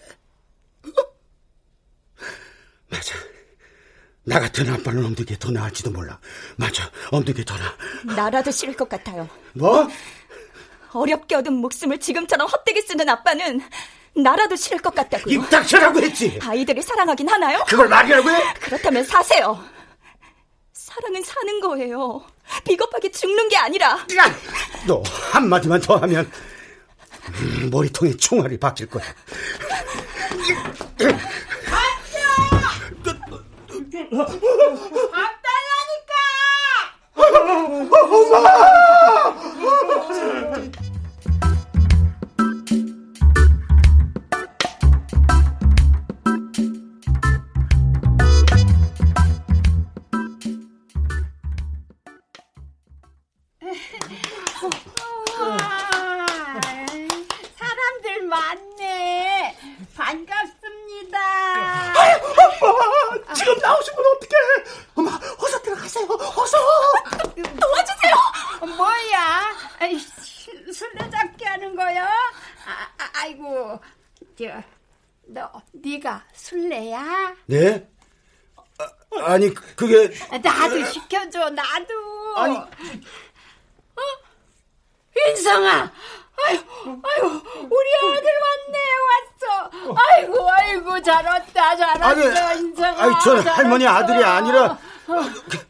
맞아. 2.88 3.14
나 4.24 4.38
같은 4.38 4.70
아빠는 4.72 5.04
엄두게 5.04 5.36
더 5.38 5.50
나을지도 5.50 5.90
몰라. 5.90 6.18
맞아, 6.56 6.90
엄두게 7.10 7.44
더 7.44 7.56
나. 7.56 8.14
나라도 8.14 8.50
싫을 8.50 8.76
것 8.76 8.88
같아요. 8.88 9.28
뭐? 9.54 9.88
어렵게 10.92 11.36
얻은 11.36 11.52
목숨을 11.54 11.98
지금처럼 11.98 12.48
헛되게 12.48 12.82
쓰는 12.82 13.08
아빠는 13.08 13.60
나라도 14.14 14.56
싫을 14.56 14.80
것 14.80 14.94
같다고요. 14.94 15.34
입 15.34 15.48
닥쳐라고 15.50 16.00
했지. 16.00 16.38
아이들이 16.42 16.82
사랑하긴 16.82 17.28
하나요? 17.28 17.64
그걸 17.66 17.88
말이라고 17.88 18.28
해? 18.30 18.54
그렇다면 18.60 19.04
사세요. 19.04 19.62
사랑은 20.72 21.22
사는 21.22 21.60
거예요. 21.60 22.22
비겁하게 22.64 23.12
죽는 23.12 23.48
게 23.48 23.56
아니라. 23.56 24.04
너 24.86 25.02
한마디만 25.32 25.80
더 25.80 25.96
하면 25.98 26.30
음, 27.28 27.70
머리통에 27.70 28.16
총알이 28.16 28.58
박힐 28.58 28.86
거야. 28.88 29.04
밥 34.10 34.26
달라니까! 35.46 36.12
엄마! 37.92 38.89
그게. 79.80 80.10
나도 80.42 80.84
시켜줘, 80.84 81.48
나도. 81.50 81.94
아니. 82.36 82.54
어? 82.54 82.66
인성아! 85.28 85.90
아유, 86.42 86.58
아유, 86.84 87.42
우리 87.70 87.88
아들 88.16 88.30
왔네, 88.44 88.78
왔어. 89.08 89.70
아이고, 89.96 90.50
아이고, 90.52 91.02
잘 91.02 91.24
왔다, 91.24 91.76
잘 91.76 92.02
아니, 92.02 92.26
왔어, 92.26 92.54
인성아. 92.56 93.02
아니, 93.02 93.14
저는 93.24 93.42
잘 93.42 93.54
할머니 93.56 93.84
왔어. 93.86 93.98
아들이 93.98 94.22
아니라. 94.24 94.78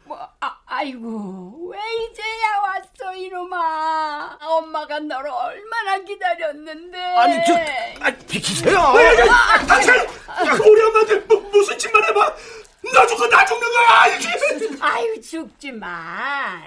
뭐, 0.04 0.28
아, 0.40 0.56
아이고, 0.66 1.70
왜 1.72 1.78
이제야 2.04 2.58
왔어, 2.64 3.14
이놈아. 3.14 4.38
엄마가 4.42 4.98
너를 4.98 5.30
얼마나 5.30 5.98
기다렸는데. 5.98 6.98
아니, 7.16 7.38
저, 7.46 7.54
아, 8.04 8.10
비키세요. 8.28 8.76
아, 8.78 9.66
당신! 9.66 9.94
우리 9.94 10.82
엄마한테 10.82 11.16
뭐, 11.20 11.40
무슨 11.52 11.78
짓만 11.78 12.02
해봐! 12.08 12.34
너 12.94 13.06
죽고 13.06 13.28
나 13.28 13.44
죽는 13.44 13.60
거야! 13.72 13.88
알지? 13.88 13.89
아유, 14.80 15.20
죽지 15.20 15.72
마. 15.72 16.62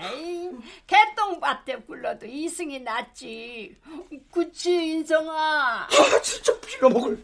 개똥밭에 0.86 1.78
굴러도 1.88 2.26
이승이 2.26 2.80
낫지. 2.82 3.76
그치, 4.32 4.72
인성아. 4.88 5.88
아, 5.90 6.22
진짜 6.22 6.54
빌어먹을. 6.62 7.24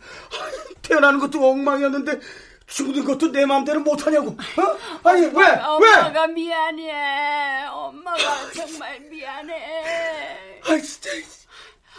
태어나는 0.82 1.20
것도 1.20 1.45
엉망이었는데, 1.49 2.20
죽는 2.68 3.03
것도 3.03 3.32
내 3.32 3.45
마음대로 3.45 3.82
못하냐고. 3.82 4.30
어? 4.30 5.10
아니, 5.10 5.22
왜? 5.22 5.32
왜? 5.32 5.53
엄마가 5.64 6.28
미안해. 6.28 7.66
엄마가 7.68 8.51
정말 8.53 8.99
미안해. 9.01 10.62
아, 10.64 10.78
진짜. 10.78 11.10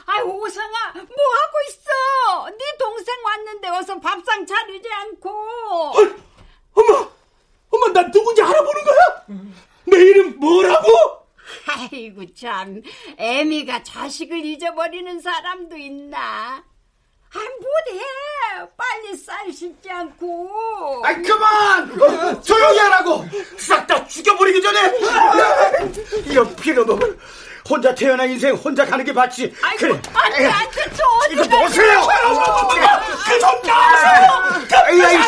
아유, 0.07 0.25
오상아, 0.25 0.93
뭐 0.95 1.03
하고 1.05 1.59
있어? 1.69 2.51
네 2.51 2.65
동생 2.79 3.15
왔는데 3.25 3.69
어서 3.69 4.01
밥상 4.01 4.45
차리지 4.45 4.89
않고. 4.91 5.31
엄마! 6.73 7.11
엄마, 7.71 7.93
나 7.93 8.11
누군지 8.11 8.43
알아보는 8.43 8.85
거야? 8.85 9.25
내 9.85 9.97
이름 9.99 10.39
뭐라고? 10.39 10.89
아이고, 11.67 12.33
참. 12.35 12.83
애미가 13.17 13.83
자식을 13.83 14.45
잊어버리는 14.45 15.21
사람도 15.21 15.77
있나? 15.77 16.65
아, 17.33 17.39
못해. 17.39 18.05
빨리 18.77 19.17
쌀 19.17 19.53
씻지 19.53 19.89
않고. 19.91 21.03
아이 21.05 21.23
그만! 21.23 22.43
조용히 22.43 22.79
하라고! 22.79 23.25
싹 23.57 23.87
다 23.87 24.05
죽여버리기 24.07 24.61
전에! 24.61 24.93
이런 26.27 26.55
피로놈을 26.57 27.19
혼자 27.71 27.95
태어난 27.95 28.29
인생 28.29 28.53
혼자 28.55 28.85
가는 28.85 29.05
게 29.05 29.13
맞지. 29.13 29.55
아이고, 29.63 29.79
그래. 29.79 29.93
안 30.13 30.33
돼 30.33 30.47
안 30.51 30.71
돼 30.71 30.91
저 30.91 31.05
이거 31.31 31.45
놓으세요! 31.47 32.01
그좀 33.27 33.63
놔세요! 33.63 34.29
이 34.93 34.99
사람은! 34.99 35.21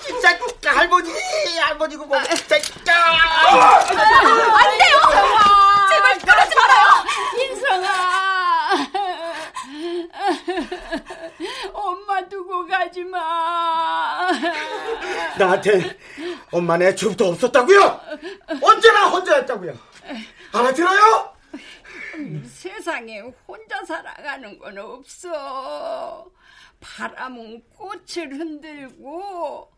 진짜 0.00 0.38
할머니 0.74 1.12
할머니고 1.58 2.06
뭐 2.06 2.18
진짜 2.22 2.56
안 2.56 2.62
돼요! 4.78 4.98
제발 5.90 6.18
그러지 6.18 6.54
말아요! 6.56 6.86
인성아! 7.42 7.86
엄마 11.74 12.28
두고 12.28 12.66
가지 12.66 13.04
마! 13.04 14.28
나한테 15.36 15.98
엄마네 16.50 16.88
애초부터 16.88 17.28
없었다고요? 17.28 18.00
언제나 18.62 19.06
혼자였다고요? 19.08 19.74
알아들어요? 20.52 21.31
세상에 22.44 23.20
혼자 23.46 23.84
살아가는 23.84 24.58
건 24.58 24.78
없어. 24.78 26.30
바람은 26.80 27.62
꽃을 27.76 28.32
흔들고 28.32 29.70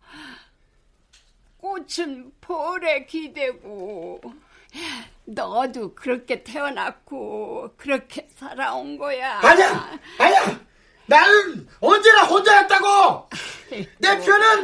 꽃은 1.58 2.32
벌에 2.40 3.04
기대고 3.06 4.20
너도 5.26 5.94
그렇게 5.94 6.42
태어났고 6.42 7.74
그렇게 7.76 8.28
살아온 8.36 8.98
거야. 8.98 9.38
아니야, 9.42 9.98
아니야. 10.18 10.60
나는 11.06 11.68
언제나 11.80 12.24
혼자였다고. 12.24 13.28
내 13.98 14.18
편은. 14.20 14.63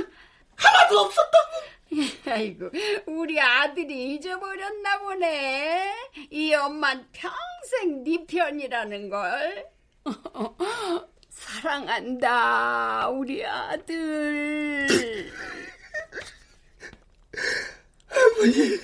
아이고, 2.41 2.71
우리 3.07 3.39
아들이 3.39 4.15
잊어버렸나 4.15 4.99
보네. 5.01 5.95
이 6.31 6.55
엄만 6.55 7.07
평생 7.13 8.03
네 8.03 8.25
편이라는 8.27 9.11
걸. 9.11 9.69
사랑한다, 11.29 13.11
우리 13.11 13.45
아들. 13.45 14.87
아버지. 18.09 18.81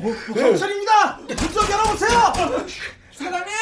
경찰입니다! 0.00 1.16
문좀 1.26 1.70
열어보세요! 1.70 2.32
사장님! 3.12 3.54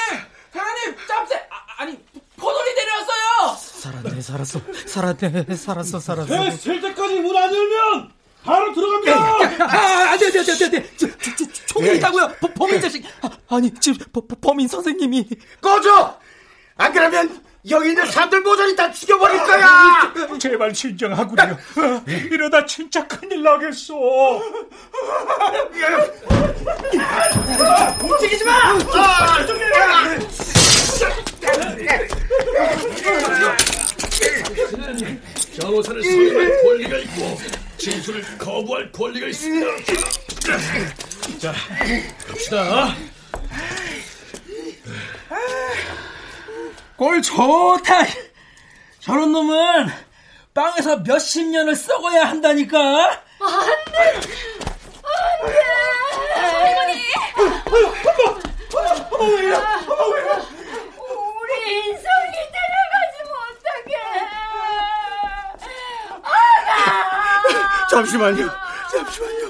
사장님! 0.53 0.97
짭새! 1.07 1.49
아, 1.79 1.85
니 1.85 1.99
포도리 2.37 2.75
내려왔어요! 2.75 3.57
살았네, 3.59 4.21
살았어. 4.21 4.61
살았네, 4.87 5.57
살았어, 5.57 6.01
살았어. 6.01 6.35
네, 6.35 6.51
셀 6.53 6.81
때까지 6.81 7.21
문 7.21 7.37
안 7.37 7.53
열면 7.55 8.13
바로 8.45 8.73
들어갑니다! 8.73 9.65
아, 9.65 10.11
안 10.13 10.19
돼, 10.19 10.27
안 10.27 10.33
돼, 10.33 10.39
안 10.39 10.45
돼, 10.45 10.65
안 10.65 10.71
돼. 10.71 10.91
저, 10.97 11.07
저, 11.19 11.37
저, 11.37 11.67
총이 11.67 11.97
있다고요? 11.97 12.29
버, 12.41 12.49
범인 12.55 12.81
자식. 12.81 13.05
아, 13.49 13.61
니 13.61 13.73
지금 13.81 14.07
범인 14.41 14.69
선생님이. 14.69 15.29
꺼져! 15.61 16.19
안 16.79 16.93
그러면 16.93 17.43
여기 17.69 17.89
있는 17.89 18.07
사람들 18.07 18.41
모조리 18.41 18.77
다 18.77 18.91
죽여버릴 18.91 19.37
거야! 19.39 20.15
제발 20.39 20.73
진정하구려. 20.73 21.59
이러다 22.31 22.65
진짜 22.65 23.07
큰일 23.07 23.43
나겠어. 23.43 23.95
움직이지 28.01 28.45
마! 28.45 28.79
변호사를 35.57 36.03
설명할 36.03 36.63
권리가 36.63 36.99
있고 36.99 37.39
진술을 37.79 38.23
거부할 38.39 38.93
권리가 38.93 39.27
있습니다. 39.29 39.67
자, 41.39 41.55
갑시다. 42.27 42.95
꼴 46.99 47.23
좋다. 47.23 48.05
저런 48.99 49.31
놈은 49.33 49.89
빵에서 50.53 50.97
몇십 50.99 51.47
년을 51.47 51.77
썩어야 51.77 52.25
한다니까. 52.25 52.79
안 52.79 53.85
돼! 53.93 53.99
안 55.05 55.47
돼! 55.47 55.53
할머니! 56.35 56.93
어머? 57.67 58.39
어머, 59.13 59.25
왜요? 59.37 59.55
우리 60.99 61.53
인성이 61.87 62.37
데려가지 62.53 63.17
못하게! 63.31 63.91
아가! 66.23 67.87
잠시만요, 67.91 68.51
잠시만요. 68.91 69.45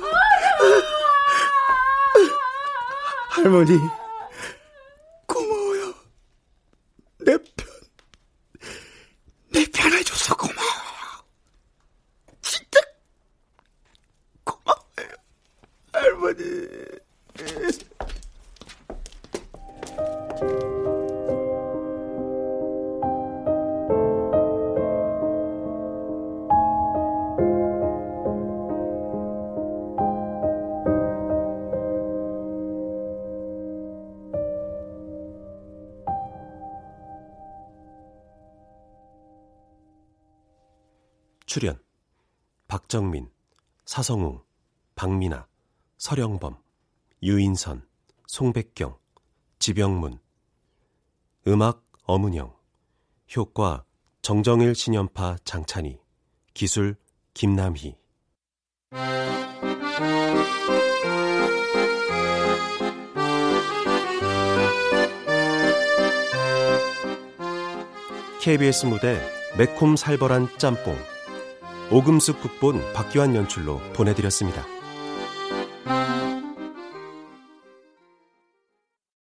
할머니, 3.30 3.80
사성웅, 44.09 44.41
박민아, 44.95 45.47
서령범, 45.99 46.57
유인선, 47.23 47.87
송백경, 48.27 48.97
지병문 49.59 50.19
음악 51.47 51.85
엄은영 52.05 52.55
효과 53.37 53.85
정정일 54.23 54.75
신연파 54.75 55.37
장찬희 55.45 56.01
기술 56.55 56.97
김남희. 57.35 57.99
KBS 68.41 68.87
무대 68.87 69.21
매콤 69.59 69.97
살벌한 69.97 70.49
짬뽕 70.57 70.97
오금숙 71.91 72.41
극본 72.43 72.93
박기환 72.93 73.34
연출로 73.34 73.80
보내드렸습니다. 73.95 74.78